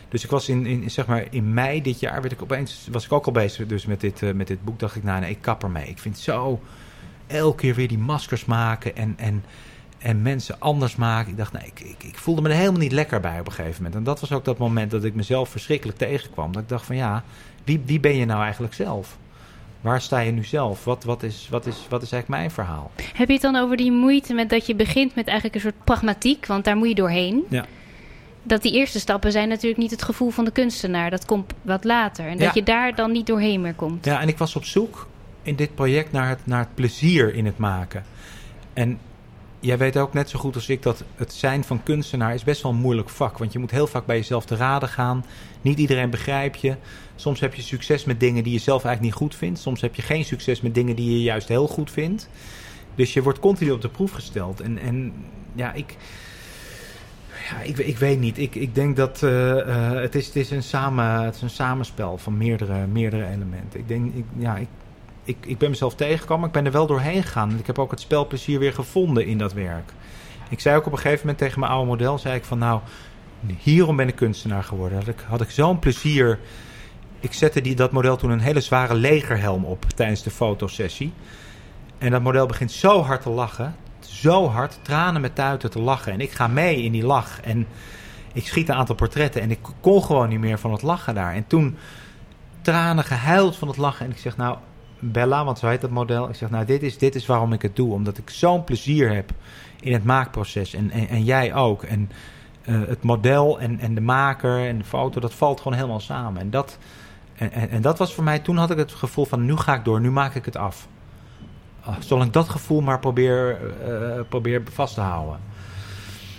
Dus 0.09 0.25
ik 0.25 0.31
was 0.31 0.49
in, 0.49 0.67
in, 0.67 0.91
zeg 0.91 1.07
maar 1.07 1.27
in 1.31 1.55
mei 1.55 1.83
dit 1.83 2.01
jaar, 2.01 2.21
werd 2.21 2.33
ik 2.33 2.43
opeens, 2.43 2.89
was 2.91 3.05
ik 3.05 3.13
ook 3.13 3.27
al 3.27 3.33
bezig 3.33 3.67
dus 3.67 3.87
met, 3.87 4.01
dit, 4.01 4.23
uh, 4.23 4.33
met 4.33 4.47
dit 4.47 4.65
boek. 4.65 4.79
Dacht 4.79 4.97
ik, 4.97 5.05
nou 5.05 5.21
nee, 5.21 5.31
ik 5.31 5.41
kap 5.41 5.63
ermee. 5.63 5.89
Ik 5.89 5.99
vind 5.99 6.19
zo 6.19 6.61
elke 7.27 7.57
keer 7.57 7.75
weer 7.75 7.89
die 7.89 7.99
maskers 7.99 8.45
maken 8.45 8.97
en... 8.97 9.15
en 9.17 9.45
en 9.99 10.23
mensen 10.23 10.57
anders 10.59 10.97
maken. 10.97 11.31
Ik 11.31 11.37
dacht, 11.37 11.53
nee, 11.53 11.67
ik, 11.67 11.81
ik, 11.81 12.03
ik, 12.03 12.17
voelde 12.17 12.43
me 12.43 12.49
er 12.49 12.55
helemaal 12.55 12.81
niet 12.81 12.93
lekker 12.93 13.21
bij 13.21 13.41
op 13.41 13.47
een 13.47 13.53
gegeven 13.53 13.77
moment. 13.77 13.95
En 13.95 14.05
dat 14.05 14.21
was 14.21 14.33
ook 14.33 14.45
dat 14.45 14.59
moment 14.59 14.91
dat 14.91 15.05
ik 15.05 15.15
mezelf 15.15 15.49
verschrikkelijk 15.49 15.99
tegenkwam. 15.99 16.53
Dat 16.53 16.63
ik 16.63 16.69
dacht 16.69 16.87
van 16.87 16.97
ja, 16.97 17.25
wie, 17.65 17.83
wie 17.85 18.01
ben 18.01 18.17
je 18.17 18.25
nou 18.25 18.43
eigenlijk 18.43 18.75
zelf? 18.75 19.19
Waar 19.81 20.01
sta 20.01 20.19
je 20.19 20.31
nu 20.31 20.45
zelf? 20.45 20.85
Wat, 20.85 21.05
wat, 21.05 21.23
is, 21.23 21.49
wat, 21.51 21.67
is, 21.67 21.87
wat 21.89 22.03
is 22.03 22.13
eigenlijk 22.13 22.41
mijn 22.41 22.51
verhaal? 22.51 22.91
Heb 23.15 23.27
je 23.27 23.33
het 23.33 23.43
dan 23.43 23.57
over 23.57 23.77
die 23.77 23.93
moeite 23.93 24.35
met 24.35 24.51
dat 24.51 24.67
je 24.67 24.75
begint 24.75 25.15
met 25.15 25.27
eigenlijk 25.27 25.55
een 25.55 25.61
soort 25.61 25.85
pragmatiek? 25.85 26.47
Want 26.47 26.65
daar 26.65 26.77
moet 26.77 26.89
je 26.89 26.95
doorheen. 26.95 27.45
Ja. 27.49 27.67
Dat 28.43 28.63
die 28.63 28.73
eerste 28.73 29.01
stappen 29.01 29.33
zijn 29.33 29.49
natuurlijk 29.49 29.81
niet 29.81 29.91
het 29.91 30.03
gevoel 30.03 30.31
van 30.31 30.45
de 30.45 30.51
kunstenaar. 30.51 31.11
Dat 31.11 31.25
komt 31.25 31.53
wat 31.63 31.85
later. 31.85 32.27
En 32.27 32.39
dat 32.39 32.55
je 32.55 32.63
daar 32.63 32.95
dan 32.95 33.13
niet 33.13 33.27
doorheen 33.27 33.61
meer 33.61 33.75
komt. 33.75 34.05
Ja, 34.05 34.21
en 34.21 34.29
ik 34.29 34.39
was 34.39 34.57
op 34.57 34.65
zoek 34.65 35.07
in 35.43 35.57
dit 35.57 35.75
project 35.75 36.13
naar 36.13 36.29
het, 36.29 36.39
naar 36.45 36.59
het 36.59 36.75
plezier 36.75 37.35
in 37.35 37.47
het 37.47 37.59
maken. 37.59 38.05
En 38.73 38.99
jij 39.61 39.79
weet 39.79 39.97
ook 39.97 40.13
net 40.13 40.31
zo 40.31 40.39
goed 40.39 40.55
als 40.55 40.69
ik 40.69 40.83
dat 40.83 41.05
het 41.15 41.33
zijn 41.33 41.65
van 41.65 41.83
kunstenaar 41.83 42.35
is 42.35 42.45
best 42.45 42.63
wel 42.63 42.73
een 42.73 42.79
moeilijk 42.79 43.09
vak. 43.09 43.39
Want 43.39 43.53
je 43.53 43.59
moet 43.59 43.71
heel 43.71 43.87
vaak 43.87 44.07
bij 44.07 44.17
jezelf 44.17 44.45
te 44.45 44.57
raden 44.57 44.89
gaan. 44.89 45.25
Niet 45.63 45.79
iedereen 45.79 46.11
begrijpt 46.11 46.61
je. 46.61 46.77
Soms 47.17 47.41
heb 47.41 47.55
je 47.55 47.63
succes 47.63 48.05
met 48.05 48.21
dingen 48.21 48.45
die 48.45 48.53
je 48.53 48.59
zelf 48.59 48.85
eigenlijk 48.85 49.15
niet 49.15 49.29
goed 49.31 49.39
vindt. 49.39 49.61
Soms 49.61 49.81
heb 49.81 49.95
je 49.95 50.03
geen 50.03 50.25
succes 50.25 50.61
met 50.61 50.75
dingen 50.75 50.97
die 50.97 51.11
je 51.11 51.23
juist 51.23 51.49
heel 51.49 51.67
goed 51.67 51.91
vindt. 51.91 52.29
Dus 52.95 53.13
je 53.13 53.23
wordt 53.23 53.39
continu 53.39 53.71
op 53.71 53.81
de 53.81 53.89
proef 53.89 54.11
gesteld. 54.11 54.61
En, 54.61 54.79
en 54.79 55.13
ja, 55.55 55.73
ik, 55.73 55.97
ja, 57.51 57.61
ik, 57.61 57.79
ik 57.79 57.99
weet 57.99 58.21
niet. 58.21 58.39
Ik, 58.39 58.55
ik 58.55 58.75
denk 58.75 58.97
dat 58.97 59.23
uh, 59.23 59.31
uh, 59.31 59.93
het, 59.93 60.15
is, 60.15 60.27
het, 60.27 60.37
is 60.37 60.51
een 60.51 60.63
samen, 60.63 61.25
het 61.25 61.35
is 61.35 61.43
een 61.43 61.51
samenspel 61.51 62.19
van 62.19 62.37
meerdere, 62.37 62.87
meerdere 62.87 63.27
elementen. 63.27 63.81
Ik 63.81 63.89
denk, 63.89 64.15
ik, 64.15 64.25
ja, 64.37 64.57
ik, 64.57 64.69
ik, 65.29 65.37
ik 65.47 65.59
ben 65.59 65.71
mezelf 65.71 65.95
tegengekomen, 65.95 66.47
ik 66.47 66.53
ben 66.53 66.67
er 66.67 66.73
wel 66.73 66.87
doorheen 66.87 67.23
gegaan. 67.23 67.59
Ik 67.59 67.67
heb 67.67 67.79
ook 67.79 67.91
het 67.91 68.01
spelplezier 68.01 68.59
weer 68.59 68.73
gevonden 68.73 69.27
in 69.27 69.39
dat 69.39 69.53
werk. 69.53 69.93
Ik 70.49 70.61
zei 70.61 70.77
ook 70.77 70.87
op 70.87 70.93
een 70.93 70.99
gegeven 70.99 71.21
moment 71.21 71.39
tegen 71.39 71.61
mijn 71.61 71.73
oude 71.73 71.87
model, 71.87 72.19
zei 72.19 72.35
ik 72.35 72.45
van 72.45 72.59
nou, 72.59 72.81
hierom 73.59 73.97
ben 73.97 74.09
ik 74.09 74.15
kunstenaar 74.15 74.65
geworden. 74.65 74.99
Had 74.99 75.09
ik, 75.09 75.25
had 75.29 75.41
ik 75.41 75.51
zo'n 75.51 75.79
plezier. 75.79 76.39
Ik 77.21 77.33
zette 77.33 77.61
die, 77.61 77.75
dat 77.75 77.93
model 77.93 78.17
toen 78.17 78.31
een 78.31 78.41
hele 78.41 78.61
zware 78.61 78.95
legerhelm 78.95 79.65
op 79.65 79.85
tijdens 79.85 80.23
de 80.23 80.31
fotosessie. 80.31 81.13
En 81.99 82.11
dat 82.11 82.23
model 82.23 82.47
begint 82.47 82.73
zo 82.73 83.03
hard 83.03 83.23
te 83.23 83.31
lachen. 83.31 83.77
Zo 84.01 84.49
hard, 84.49 84.79
tranen 84.83 85.21
met 85.21 85.35
tuiten 85.35 85.71
te 85.71 85.81
lachen. 85.81 86.13
En 86.13 86.21
ik 86.21 86.31
ga 86.31 86.47
mee 86.47 86.83
in 86.83 86.93
die 86.93 87.05
lach. 87.05 87.41
En 87.41 87.67
ik 88.33 88.47
schiet 88.47 88.69
een 88.69 88.75
aantal 88.75 88.95
portretten. 88.95 89.43
En 89.43 89.51
ik 89.51 89.59
kon 89.81 90.05
gewoon 90.05 90.29
niet 90.29 90.41
meer 90.41 90.59
van 90.59 90.73
het 90.73 90.83
lachen 90.83 91.15
daar. 91.15 91.35
En 91.35 91.47
toen 91.47 91.77
tranen 92.61 93.05
gehuild 93.05 93.57
van 93.57 93.69
het 93.69 93.77
lachen. 93.77 94.05
En 94.07 94.13
ik 94.13 94.19
zeg 94.19 94.37
nou, 94.37 94.57
Bella, 94.99 95.45
want 95.45 95.59
zo 95.59 95.67
heet 95.67 95.81
dat 95.81 95.91
model. 95.91 96.29
Ik 96.29 96.35
zeg 96.35 96.51
nou, 96.51 96.65
dit 96.65 96.83
is, 96.83 96.99
dit 96.99 97.15
is 97.15 97.27
waarom 97.27 97.53
ik 97.53 97.63
het 97.63 97.77
doe. 97.77 97.93
Omdat 97.93 98.19
ik 98.19 98.31
zo'n 98.31 98.65
plezier 98.65 99.15
heb 99.15 99.31
in 99.81 99.93
het 99.93 100.05
maakproces. 100.05 100.75
En, 100.75 100.91
en, 100.91 101.25
jij 101.25 101.55
ook. 101.55 101.83
En 101.83 102.11
uh, 102.69 102.87
het 102.87 103.03
model 103.03 103.61
en, 103.61 103.81
en 103.81 103.95
de 103.95 104.01
maker 104.01 104.67
en 104.67 104.79
de 104.79 104.85
foto, 104.85 105.21
dat 105.21 105.35
valt 105.35 105.61
gewoon 105.61 105.77
helemaal 105.77 106.01
samen. 106.01 106.41
En 106.41 106.51
dat, 106.51 106.79
en, 107.37 107.53
en, 107.53 107.71
en, 107.71 107.83
dat 107.83 107.99
was 107.99 108.15
voor 108.15 108.25
mij, 108.25 108.39
toen 108.39 108.57
had 108.57 108.71
ik 108.71 108.77
het 108.77 108.93
gevoel 108.93 109.25
van 109.25 109.45
nu 109.45 109.57
ga 109.57 109.75
ik 109.75 109.85
door, 109.85 110.01
nu 110.01 110.11
maak 110.11 110.35
ik 110.35 110.45
het 110.45 110.57
af. 110.57 110.89
Uh, 111.89 111.95
zolang 111.99 112.27
ik 112.27 112.33
dat 112.33 112.49
gevoel 112.49 112.81
maar 112.81 112.99
probeer, 112.99 113.59
uh, 113.89 114.21
probeer 114.29 114.63
vast 114.73 114.95
te 114.95 115.01
houden. 115.01 115.41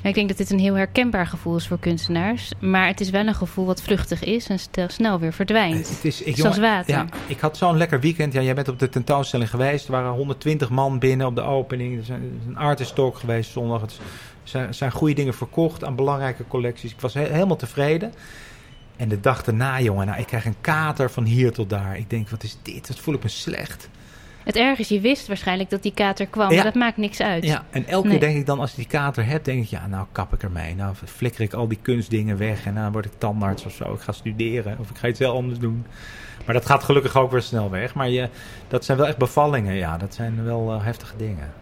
Ik 0.03 0.13
denk 0.13 0.27
dat 0.27 0.37
dit 0.37 0.49
een 0.49 0.59
heel 0.59 0.75
herkenbaar 0.75 1.27
gevoel 1.27 1.55
is 1.55 1.67
voor 1.67 1.79
kunstenaars. 1.79 2.51
Maar 2.59 2.87
het 2.87 2.99
is 2.99 3.09
wel 3.09 3.27
een 3.27 3.35
gevoel 3.35 3.65
wat 3.65 3.81
vluchtig 3.81 4.23
is 4.23 4.47
en 4.47 4.59
snel 4.87 5.19
weer 5.19 5.33
verdwijnt. 5.33 5.89
Het 5.89 6.05
is, 6.05 6.21
ik, 6.21 6.35
Zoals 6.35 6.57
water. 6.57 6.93
Ja, 6.93 7.05
ik 7.27 7.39
had 7.39 7.57
zo'n 7.57 7.77
lekker 7.77 7.99
weekend. 7.99 8.33
Ja, 8.33 8.41
jij 8.41 8.55
bent 8.55 8.67
op 8.67 8.79
de 8.79 8.89
tentoonstelling 8.89 9.49
geweest. 9.49 9.85
Er 9.85 9.91
waren 9.91 10.11
120 10.11 10.69
man 10.69 10.99
binnen 10.99 11.27
op 11.27 11.35
de 11.35 11.41
opening. 11.41 11.93
Er 11.93 12.01
is 12.01 12.09
een 12.09 12.57
artist 12.57 12.95
talk 12.95 13.17
geweest 13.17 13.51
zondag. 13.51 13.81
Het 13.81 13.99
zijn, 14.43 14.73
zijn 14.73 14.91
goede 14.91 15.13
dingen 15.13 15.33
verkocht 15.33 15.83
aan 15.83 15.95
belangrijke 15.95 16.47
collecties. 16.47 16.91
Ik 16.91 16.99
was 16.99 17.13
he 17.13 17.23
helemaal 17.23 17.55
tevreden. 17.55 18.13
En 18.97 19.09
de 19.09 19.19
dag 19.19 19.43
daarna, 19.43 19.81
jongen, 19.81 20.05
nou, 20.05 20.19
ik 20.19 20.27
krijg 20.27 20.45
een 20.45 20.61
kater 20.61 21.11
van 21.11 21.23
hier 21.23 21.51
tot 21.51 21.69
daar. 21.69 21.97
Ik 21.97 22.09
denk, 22.09 22.29
wat 22.29 22.43
is 22.43 22.57
dit? 22.61 22.87
Wat 22.87 22.99
voel 22.99 23.13
ik 23.13 23.23
me 23.23 23.29
slecht. 23.29 23.89
Het 24.49 24.57
erg 24.57 24.79
is, 24.79 24.87
je 24.87 24.99
wist 24.99 25.27
waarschijnlijk 25.27 25.69
dat 25.69 25.83
die 25.83 25.93
kater 25.93 26.27
kwam, 26.27 26.49
ja. 26.49 26.55
maar 26.55 26.63
dat 26.63 26.73
maakt 26.73 26.97
niks 26.97 27.21
uit. 27.21 27.43
Ja, 27.43 27.65
en 27.69 27.87
elke 27.87 28.07
nee. 28.07 28.17
keer 28.17 28.27
denk 28.27 28.39
ik 28.39 28.45
dan, 28.45 28.59
als 28.59 28.69
ik 28.69 28.75
die 28.75 28.87
kater 28.87 29.25
heb, 29.25 29.43
denk 29.43 29.63
ik, 29.63 29.69
ja, 29.69 29.87
nou 29.87 30.05
kap 30.11 30.33
ik 30.33 30.43
ermee. 30.43 30.75
Nou 30.75 30.95
flikker 31.05 31.41
ik 31.41 31.53
al 31.53 31.67
die 31.67 31.77
kunstdingen 31.81 32.37
weg 32.37 32.65
en 32.65 32.75
dan 32.75 32.91
word 32.91 33.05
ik 33.05 33.11
tandarts 33.17 33.65
of 33.65 33.71
zo. 33.71 33.93
Ik 33.93 33.99
ga 33.99 34.11
studeren 34.11 34.77
of 34.79 34.89
ik 34.89 34.97
ga 34.97 35.07
iets 35.07 35.19
heel 35.19 35.33
anders 35.33 35.59
doen. 35.59 35.85
Maar 36.45 36.55
dat 36.55 36.65
gaat 36.65 36.83
gelukkig 36.83 37.17
ook 37.17 37.31
weer 37.31 37.41
snel 37.41 37.69
weg. 37.69 37.93
Maar 37.93 38.09
je, 38.09 38.29
dat 38.67 38.85
zijn 38.85 38.97
wel 38.97 39.07
echt 39.07 39.17
bevallingen, 39.17 39.73
ja. 39.73 39.97
Dat 39.97 40.13
zijn 40.13 40.43
wel 40.43 40.73
uh, 40.73 40.83
heftige 40.83 41.17
dingen. 41.17 41.53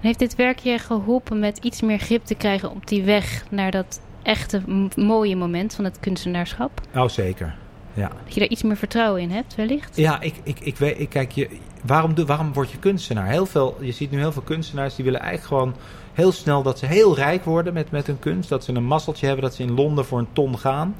Heeft 0.00 0.18
dit 0.18 0.34
werk 0.34 0.58
je 0.58 0.78
geholpen 0.78 1.38
met 1.38 1.58
iets 1.58 1.80
meer 1.80 1.98
grip 1.98 2.24
te 2.24 2.34
krijgen 2.34 2.70
op 2.70 2.86
die 2.86 3.02
weg 3.02 3.44
naar 3.50 3.70
dat 3.70 4.00
echte 4.22 4.62
mooie 4.96 5.36
moment 5.36 5.74
van 5.74 5.84
het 5.84 6.00
kunstenaarschap? 6.00 6.80
Oh, 6.94 7.08
zeker. 7.08 7.54
Ja. 7.94 8.10
Dat 8.24 8.34
je 8.34 8.40
daar 8.40 8.48
iets 8.48 8.62
meer 8.62 8.76
vertrouwen 8.76 9.20
in 9.20 9.30
hebt, 9.30 9.54
wellicht? 9.54 9.96
Ja, 9.96 10.20
ik, 10.20 10.34
ik, 10.42 10.60
ik 10.60 10.76
weet, 10.76 11.00
ik, 11.00 11.08
kijk, 11.08 11.32
je, 11.32 11.48
waarom, 11.82 12.26
waarom 12.26 12.52
word 12.52 12.70
je 12.70 12.78
kunstenaar? 12.78 13.26
Heel 13.26 13.46
veel, 13.46 13.76
je 13.80 13.92
ziet 13.92 14.10
nu 14.10 14.18
heel 14.18 14.32
veel 14.32 14.42
kunstenaars 14.42 14.94
die 14.94 15.04
willen 15.04 15.20
eigenlijk 15.20 15.48
gewoon 15.48 15.74
heel 16.12 16.32
snel 16.32 16.62
dat 16.62 16.78
ze 16.78 16.86
heel 16.86 17.14
rijk 17.14 17.44
worden 17.44 17.72
met, 17.72 17.90
met 17.90 18.06
hun 18.06 18.18
kunst. 18.18 18.48
Dat 18.48 18.64
ze 18.64 18.72
een 18.72 18.84
mazzeltje 18.84 19.26
hebben 19.26 19.44
dat 19.44 19.54
ze 19.54 19.62
in 19.62 19.74
Londen 19.74 20.04
voor 20.04 20.18
een 20.18 20.32
ton 20.32 20.58
gaan. 20.58 20.94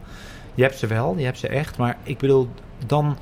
Je 0.54 0.62
hebt 0.62 0.78
ze 0.78 0.87
wel, 0.87 1.14
je 1.16 1.25
hebt 1.25 1.38
ze 1.38 1.49
echt. 1.49 1.76
Maar 1.78 1.96
ik 2.02 2.18
bedoel, 2.18 2.49
dan 2.87 3.16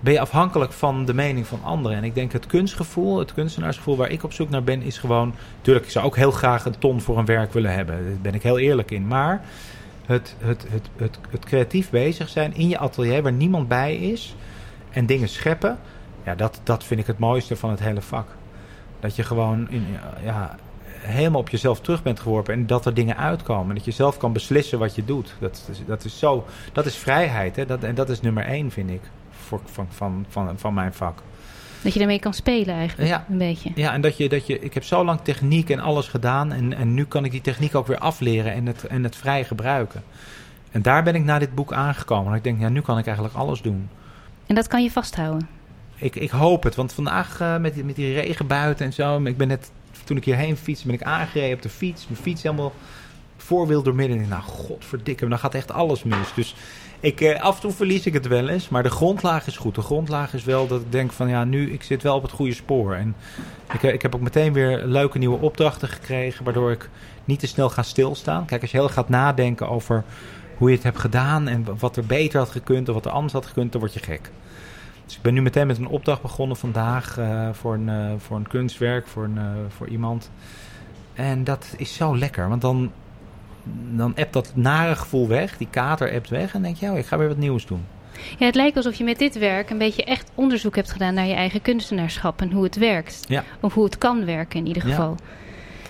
ben 0.00 0.12
je 0.12 0.20
afhankelijk 0.20 0.72
van 0.72 1.04
de 1.04 1.14
mening 1.14 1.46
van 1.46 1.60
anderen. 1.64 1.96
En 1.96 2.04
ik 2.04 2.14
denk 2.14 2.32
het 2.32 2.46
kunstgevoel, 2.46 3.18
het 3.18 3.34
kunstenaarsgevoel 3.34 3.96
waar 3.96 4.10
ik 4.10 4.24
op 4.24 4.32
zoek 4.32 4.50
naar 4.50 4.62
ben, 4.62 4.82
is 4.82 4.98
gewoon. 4.98 5.34
Tuurlijk, 5.60 5.86
ik 5.86 5.92
zou 5.92 6.06
ook 6.06 6.16
heel 6.16 6.30
graag 6.30 6.64
een 6.64 6.78
ton 6.78 7.00
voor 7.00 7.18
een 7.18 7.24
werk 7.24 7.52
willen 7.52 7.74
hebben. 7.74 8.04
Daar 8.04 8.20
ben 8.22 8.34
ik 8.34 8.42
heel 8.42 8.58
eerlijk 8.58 8.90
in. 8.90 9.06
Maar 9.06 9.44
het, 10.08 10.36
het, 10.38 10.66
het, 10.68 10.88
het, 10.96 11.18
het 11.30 11.44
creatief 11.44 11.90
bezig 11.90 12.28
zijn 12.28 12.54
in 12.54 12.68
je 12.68 12.78
atelier 12.78 13.22
waar 13.22 13.32
niemand 13.32 13.68
bij 13.68 13.96
is 13.96 14.34
en 14.90 15.06
dingen 15.06 15.28
scheppen. 15.28 15.78
Ja, 16.24 16.34
dat, 16.34 16.60
dat 16.62 16.84
vind 16.84 17.00
ik 17.00 17.06
het 17.06 17.18
mooiste 17.18 17.56
van 17.56 17.70
het 17.70 17.80
hele 17.80 18.02
vak. 18.02 18.28
Dat 19.00 19.16
je 19.16 19.22
gewoon 19.22 19.70
in, 19.70 19.86
ja, 20.22 20.56
helemaal 20.90 21.40
op 21.40 21.48
jezelf 21.48 21.80
terug 21.80 22.02
bent 22.02 22.20
geworpen 22.20 22.54
en 22.54 22.66
dat 22.66 22.86
er 22.86 22.94
dingen 22.94 23.16
uitkomen. 23.16 23.74
Dat 23.74 23.84
je 23.84 23.90
zelf 23.90 24.16
kan 24.16 24.32
beslissen 24.32 24.78
wat 24.78 24.94
je 24.94 25.04
doet. 25.04 25.34
Dat, 25.40 25.68
is, 25.70 25.82
dat 25.86 26.04
is 26.04 26.18
zo. 26.18 26.46
Dat 26.72 26.86
is 26.86 26.96
vrijheid. 26.96 27.56
Hè? 27.56 27.66
Dat, 27.66 27.82
en 27.82 27.94
dat 27.94 28.08
is 28.08 28.20
nummer 28.20 28.44
één, 28.44 28.70
vind 28.70 28.90
ik 28.90 29.02
voor, 29.30 29.60
van, 29.64 29.86
van, 29.90 30.26
van, 30.28 30.58
van 30.58 30.74
mijn 30.74 30.94
vak. 30.94 31.22
Dat 31.82 31.92
je 31.92 31.98
daarmee 31.98 32.18
kan 32.18 32.34
spelen 32.34 32.74
eigenlijk, 32.74 33.08
ja. 33.10 33.24
een 33.30 33.38
beetje. 33.38 33.70
Ja, 33.74 33.92
en 33.92 34.00
dat 34.00 34.16
je, 34.16 34.28
dat 34.28 34.46
je, 34.46 34.60
ik 34.60 34.74
heb 34.74 34.84
zo 34.84 35.04
lang 35.04 35.20
techniek 35.22 35.70
en 35.70 35.80
alles 35.80 36.08
gedaan. 36.08 36.52
En, 36.52 36.74
en 36.74 36.94
nu 36.94 37.04
kan 37.04 37.24
ik 37.24 37.30
die 37.30 37.40
techniek 37.40 37.74
ook 37.74 37.86
weer 37.86 37.98
afleren 37.98 38.52
en 38.52 38.66
het, 38.66 38.86
en 38.86 39.04
het 39.04 39.16
vrij 39.16 39.44
gebruiken. 39.44 40.02
En 40.70 40.82
daar 40.82 41.02
ben 41.02 41.14
ik 41.14 41.24
na 41.24 41.38
dit 41.38 41.54
boek 41.54 41.72
aangekomen. 41.72 42.30
En 42.30 42.38
ik 42.38 42.44
denk, 42.44 42.60
ja, 42.60 42.68
nu 42.68 42.80
kan 42.80 42.98
ik 42.98 43.06
eigenlijk 43.06 43.36
alles 43.36 43.62
doen. 43.62 43.88
En 44.46 44.54
dat 44.54 44.66
kan 44.66 44.82
je 44.82 44.90
vasthouden? 44.90 45.48
Ik, 45.96 46.16
ik 46.16 46.30
hoop 46.30 46.62
het, 46.62 46.74
want 46.74 46.92
vandaag 46.92 47.40
uh, 47.40 47.56
met, 47.56 47.74
die, 47.74 47.84
met 47.84 47.96
die 47.96 48.14
regen 48.14 48.46
buiten 48.46 48.86
en 48.86 48.92
zo. 48.92 49.22
Ik 49.22 49.36
ben 49.36 49.48
net, 49.48 49.70
toen 50.04 50.16
ik 50.16 50.24
hierheen 50.24 50.56
fietste, 50.56 50.86
ben 50.86 50.94
ik 50.94 51.02
aangereden 51.02 51.56
op 51.56 51.62
de 51.62 51.68
fiets. 51.68 52.08
Mijn 52.08 52.22
fiets 52.22 52.42
helemaal 52.42 52.72
voorwiel 53.36 53.82
door 53.82 53.94
midden. 53.94 54.18
En 54.18 54.28
nou, 54.28 54.42
godverdikke, 54.42 55.28
dan 55.28 55.38
gaat 55.38 55.54
echt 55.54 55.72
alles 55.72 56.02
mis. 56.02 56.34
Dus 56.34 56.54
ik, 57.00 57.20
eh, 57.20 57.40
af 57.40 57.54
en 57.54 57.60
toe 57.60 57.72
verlies 57.72 58.06
ik 58.06 58.12
het 58.12 58.26
wel 58.26 58.48
eens, 58.48 58.68
maar 58.68 58.82
de 58.82 58.90
grondlaag 58.90 59.46
is 59.46 59.56
goed. 59.56 59.74
De 59.74 59.82
grondlaag 59.82 60.34
is 60.34 60.44
wel 60.44 60.66
dat 60.66 60.80
ik 60.80 60.92
denk 60.92 61.12
van 61.12 61.28
ja, 61.28 61.44
nu 61.44 61.72
ik 61.72 61.82
zit 61.82 62.02
wel 62.02 62.16
op 62.16 62.22
het 62.22 62.30
goede 62.30 62.54
spoor. 62.54 62.94
En 62.94 63.14
ik, 63.72 63.82
ik 63.82 64.02
heb 64.02 64.14
ook 64.14 64.20
meteen 64.20 64.52
weer 64.52 64.84
leuke 64.84 65.18
nieuwe 65.18 65.40
opdrachten 65.40 65.88
gekregen, 65.88 66.44
waardoor 66.44 66.70
ik 66.70 66.90
niet 67.24 67.40
te 67.40 67.46
snel 67.46 67.70
ga 67.70 67.82
stilstaan. 67.82 68.44
Kijk, 68.44 68.60
als 68.60 68.70
je 68.70 68.76
heel 68.76 68.88
gaat 68.88 69.08
nadenken 69.08 69.68
over 69.68 70.04
hoe 70.56 70.68
je 70.68 70.74
het 70.74 70.84
hebt 70.84 70.98
gedaan 70.98 71.48
en 71.48 71.66
wat 71.78 71.96
er 71.96 72.06
beter 72.06 72.38
had 72.38 72.50
gekund 72.50 72.88
of 72.88 72.94
wat 72.94 73.06
er 73.06 73.10
anders 73.10 73.32
had 73.32 73.46
gekund, 73.46 73.72
dan 73.72 73.80
word 73.80 73.94
je 73.94 74.00
gek. 74.00 74.30
Dus 75.04 75.16
ik 75.16 75.22
ben 75.22 75.34
nu 75.34 75.42
meteen 75.42 75.66
met 75.66 75.78
een 75.78 75.88
opdracht 75.88 76.22
begonnen 76.22 76.56
vandaag 76.56 77.18
uh, 77.18 77.48
voor, 77.52 77.74
een, 77.74 78.20
voor 78.20 78.36
een 78.36 78.48
kunstwerk, 78.48 79.06
voor, 79.06 79.28
voor 79.68 79.88
iemand. 79.88 80.30
En 81.14 81.44
dat 81.44 81.74
is 81.76 81.94
zo 81.94 82.18
lekker, 82.18 82.48
want 82.48 82.60
dan 82.60 82.92
dan 83.90 84.14
appt 84.16 84.32
dat 84.32 84.52
nare 84.54 84.94
gevoel 84.94 85.28
weg. 85.28 85.56
Die 85.56 85.68
kater 85.70 86.12
appt 86.14 86.28
weg. 86.28 86.54
En 86.54 86.62
denk 86.62 86.76
je, 86.76 86.90
oh, 86.90 86.98
ik 86.98 87.06
ga 87.06 87.18
weer 87.18 87.28
wat 87.28 87.36
nieuws 87.36 87.66
doen. 87.66 87.84
Ja, 88.38 88.46
het 88.46 88.54
lijkt 88.54 88.76
alsof 88.76 88.94
je 88.94 89.04
met 89.04 89.18
dit 89.18 89.38
werk 89.38 89.70
een 89.70 89.78
beetje 89.78 90.04
echt 90.04 90.30
onderzoek 90.34 90.76
hebt 90.76 90.92
gedaan 90.92 91.14
naar 91.14 91.26
je 91.26 91.34
eigen 91.34 91.62
kunstenaarschap 91.62 92.40
en 92.40 92.52
hoe 92.52 92.64
het 92.64 92.76
werkt. 92.76 93.24
Ja. 93.28 93.44
Of 93.60 93.74
hoe 93.74 93.84
het 93.84 93.98
kan 93.98 94.24
werken 94.24 94.58
in 94.60 94.66
ieder 94.66 94.82
geval. 94.82 95.16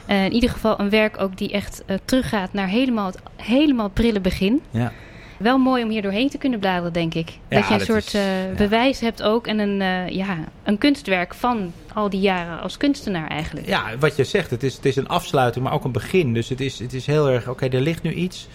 Ja. 0.06 0.14
Uh, 0.14 0.24
in 0.24 0.32
ieder 0.32 0.50
geval 0.50 0.80
een 0.80 0.90
werk 0.90 1.20
ook 1.20 1.36
die 1.36 1.52
echt 1.52 1.82
uh, 1.86 1.96
teruggaat 2.04 2.52
naar 2.52 2.68
helemaal 2.68 3.06
het 3.06 3.18
helemaal 3.36 3.88
prille 3.88 4.20
begin. 4.20 4.62
Ja. 4.70 4.92
Wel 5.36 5.58
mooi 5.58 5.82
om 5.84 5.90
hier 5.90 6.02
doorheen 6.02 6.28
te 6.28 6.38
kunnen 6.38 6.58
bladeren, 6.58 6.92
denk 6.92 7.14
ik. 7.14 7.28
Ja, 7.48 7.56
dat 7.58 7.66
je 7.66 7.72
een 7.72 7.78
dat 7.78 7.86
soort 7.86 8.06
is- 8.06 8.14
uh, 8.14 8.48
ja. 8.48 8.54
bewijs 8.56 9.00
hebt 9.00 9.22
ook 9.22 9.46
en 9.46 9.58
een, 9.58 10.12
ja, 10.14 10.36
een 10.62 10.78
kunstwerk 10.78 11.34
van 11.34 11.72
al 11.98 12.10
die 12.10 12.20
jaren 12.20 12.60
als 12.60 12.76
kunstenaar 12.76 13.28
eigenlijk. 13.28 13.66
Ja, 13.66 13.98
wat 13.98 14.16
je 14.16 14.24
zegt, 14.24 14.50
het 14.50 14.62
is, 14.62 14.76
het 14.76 14.84
is 14.84 14.96
een 14.96 15.08
afsluiting, 15.08 15.64
maar 15.64 15.74
ook 15.74 15.84
een 15.84 15.92
begin. 15.92 16.34
Dus 16.34 16.48
het 16.48 16.60
is, 16.60 16.78
het 16.78 16.92
is 16.92 17.06
heel 17.06 17.30
erg, 17.30 17.48
oké, 17.48 17.68
er 17.68 17.80
ligt 17.80 18.02
nu 18.02 18.12
iets. 18.12 18.48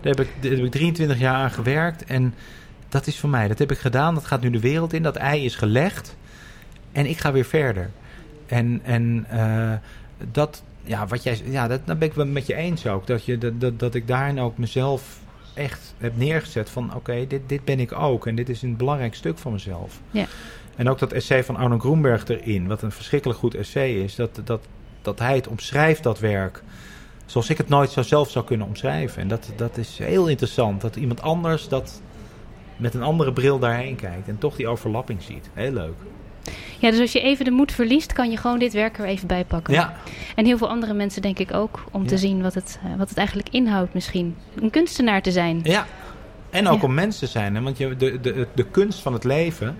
Daar 0.00 0.14
heb, 0.14 0.26
ik, 0.26 0.42
daar 0.42 0.50
heb 0.50 0.64
ik 0.64 0.70
23 0.70 1.18
jaar 1.18 1.34
aan 1.34 1.50
gewerkt 1.50 2.04
en 2.04 2.34
dat 2.88 3.06
is 3.06 3.18
voor 3.18 3.30
mij. 3.30 3.48
Dat 3.48 3.58
heb 3.58 3.70
ik 3.70 3.78
gedaan, 3.78 4.14
dat 4.14 4.24
gaat 4.24 4.40
nu 4.40 4.50
de 4.50 4.60
wereld 4.60 4.92
in. 4.92 5.02
Dat 5.02 5.16
ei 5.16 5.44
is 5.44 5.54
gelegd 5.54 6.16
en 6.92 7.06
ik 7.06 7.18
ga 7.18 7.32
weer 7.32 7.44
verder. 7.44 7.90
En, 8.46 8.80
en 8.84 9.26
uh, 9.32 9.72
dat, 10.32 10.62
ja, 10.82 11.06
wat 11.06 11.22
jij, 11.22 11.40
ja, 11.44 11.68
dat, 11.68 11.86
dat 11.86 11.98
ben 11.98 12.08
ik 12.08 12.14
wel 12.14 12.26
met 12.26 12.46
je 12.46 12.54
eens 12.54 12.86
ook. 12.86 13.06
Dat, 13.06 13.24
je, 13.24 13.38
dat, 13.38 13.60
dat, 13.60 13.78
dat 13.78 13.94
ik 13.94 14.06
daarin 14.06 14.40
ook 14.40 14.58
mezelf 14.58 15.20
echt 15.54 15.94
heb 15.98 16.16
neergezet 16.16 16.70
van 16.70 16.94
oké, 16.94 17.26
dit, 17.26 17.40
dit 17.46 17.64
ben 17.64 17.80
ik 17.80 17.92
ook. 17.92 18.26
En 18.26 18.34
dit 18.34 18.48
is 18.48 18.62
een 18.62 18.76
belangrijk 18.76 19.14
stuk 19.14 19.38
van 19.38 19.52
mezelf. 19.52 20.00
Ja. 20.10 20.26
En 20.76 20.88
ook 20.88 20.98
dat 20.98 21.12
essay 21.12 21.44
van 21.44 21.56
Arno 21.56 21.78
Groenberg 21.78 22.28
erin, 22.28 22.66
wat 22.66 22.82
een 22.82 22.92
verschrikkelijk 22.92 23.38
goed 23.38 23.54
essay 23.54 23.90
is. 23.90 24.14
Dat, 24.14 24.40
dat, 24.44 24.60
dat 25.02 25.18
hij 25.18 25.34
het 25.34 25.48
omschrijft, 25.48 26.02
dat 26.02 26.18
werk, 26.18 26.62
zoals 27.26 27.50
ik 27.50 27.58
het 27.58 27.68
nooit 27.68 27.90
zo 27.90 28.02
zelf 28.02 28.30
zou 28.30 28.44
kunnen 28.44 28.66
omschrijven. 28.66 29.22
En 29.22 29.28
dat, 29.28 29.50
dat 29.56 29.76
is 29.76 29.98
heel 30.02 30.26
interessant. 30.26 30.80
Dat 30.80 30.96
iemand 30.96 31.22
anders 31.22 31.68
dat 31.68 32.02
met 32.76 32.94
een 32.94 33.02
andere 33.02 33.32
bril 33.32 33.58
daarheen 33.58 33.96
kijkt. 33.96 34.28
En 34.28 34.38
toch 34.38 34.56
die 34.56 34.68
overlapping 34.68 35.22
ziet. 35.22 35.50
Heel 35.54 35.72
leuk. 35.72 35.94
Ja, 36.78 36.90
dus 36.90 37.00
als 37.00 37.12
je 37.12 37.20
even 37.20 37.44
de 37.44 37.50
moed 37.50 37.72
verliest, 37.72 38.12
kan 38.12 38.30
je 38.30 38.36
gewoon 38.36 38.58
dit 38.58 38.72
werk 38.72 38.98
er 38.98 39.04
even 39.04 39.26
bij 39.28 39.44
pakken. 39.44 39.74
Ja, 39.74 39.94
En 40.34 40.44
heel 40.44 40.58
veel 40.58 40.68
andere 40.68 40.94
mensen 40.94 41.22
denk 41.22 41.38
ik 41.38 41.54
ook, 41.54 41.84
om 41.90 42.06
te 42.06 42.18
zien 42.18 42.42
wat 42.42 42.54
het, 42.54 42.78
eh, 42.84 42.98
wat 42.98 43.08
het 43.08 43.18
eigenlijk 43.18 43.48
inhoudt 43.50 43.94
misschien. 43.94 44.36
Een 44.60 44.70
kunstenaar 44.70 45.22
te 45.22 45.30
zijn. 45.32 45.60
ja. 45.62 45.86
En 46.50 46.68
ook 46.68 46.80
Ja. 46.80 46.86
om 46.86 46.94
mens 46.94 47.18
te 47.18 47.26
zijn. 47.26 47.54
Hè? 47.54 47.62
Want 47.62 47.78
je, 47.78 47.96
de, 47.96 48.20
de, 48.20 48.46
de 48.54 48.64
kunst 48.64 49.00
van 49.00 49.12
het 49.12 49.24
leven 49.24 49.76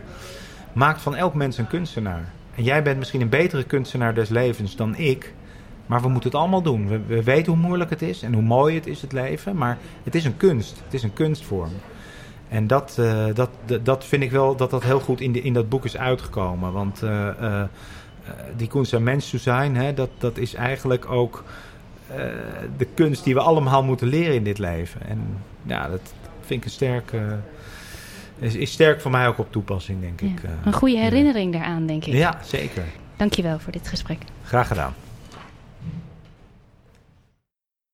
maakt 0.77 1.03
van 1.03 1.17
elk 1.17 1.35
mens 1.35 1.59
een 1.59 1.67
kunstenaar. 1.67 2.33
En 2.55 2.63
jij 2.63 2.83
bent 2.83 2.99
misschien 2.99 3.21
een 3.21 3.29
betere 3.29 3.65
kunstenaar 3.65 4.15
des 4.15 4.29
levens 4.29 4.77
dan 4.77 4.97
ik. 4.97 5.35
Maar 5.87 6.03
we 6.03 6.09
moeten 6.09 6.31
het 6.31 6.39
allemaal 6.39 6.63
doen. 6.63 6.89
We, 6.89 7.01
we 7.07 7.23
weten 7.23 7.53
hoe 7.53 7.63
moeilijk 7.63 7.91
het 7.91 8.03
is 8.03 8.23
en 8.23 8.33
hoe 8.33 8.43
mooi 8.43 8.75
het 8.75 8.87
is, 8.87 9.03
het 9.03 9.13
leven. 9.13 9.57
Maar 9.57 9.79
het 10.05 10.15
is 10.15 10.25
een 10.25 10.37
kunst. 10.37 10.83
Het 10.85 10.95
is 10.95 11.03
een 11.03 11.13
kunstvorm. 11.13 11.73
En 12.49 12.67
dat, 12.67 12.97
uh, 13.01 13.25
dat, 13.35 13.51
dat 13.83 14.05
vind 14.05 14.23
ik 14.23 14.31
wel 14.31 14.57
dat 14.57 14.71
dat 14.71 14.83
heel 14.83 15.01
goed 15.01 15.21
in, 15.21 15.33
de, 15.33 15.43
in 15.43 15.53
dat 15.53 15.69
boek 15.69 15.85
is 15.85 15.97
uitgekomen. 15.97 16.73
Want 16.73 17.03
uh, 17.03 17.29
uh, 17.41 17.63
die 18.57 18.69
kunst 18.69 18.95
aan 18.95 19.03
mens 19.03 19.31
te 19.31 19.39
zijn, 19.39 19.77
hè, 19.77 19.95
dat, 19.95 20.11
dat 20.19 20.39
is 20.39 20.55
eigenlijk 20.55 21.11
ook 21.11 21.45
de 22.77 22.87
kunst 22.95 23.25
die 23.25 23.35
we 23.35 23.41
allemaal 23.41 23.85
moeten 23.85 24.07
leren 24.07 24.35
in 24.35 24.45
dit 24.45 24.59
leven. 24.59 25.01
En 25.09 25.21
ja, 25.63 25.89
dat 25.89 26.15
vind 26.41 26.61
ik 26.61 26.65
een 26.65 26.71
sterke. 26.71 27.39
Is, 28.39 28.55
is 28.55 28.73
sterk 28.73 29.01
voor 29.01 29.11
mij 29.11 29.29
ook 29.29 29.39
op 29.39 29.53
toepassing, 29.53 30.01
denk 30.01 30.21
ja. 30.21 30.27
ik. 30.27 30.51
een 30.65 30.73
goede 30.73 30.99
herinnering 30.99 31.53
daaraan, 31.53 31.87
denk 31.87 32.05
ik. 32.05 32.13
Ja, 32.13 32.39
zeker. 32.45 32.85
Dankjewel 33.17 33.59
voor 33.59 33.73
dit 33.73 33.89
gesprek. 33.89 34.19
Graag 34.45 34.69
gedaan. 34.69 34.95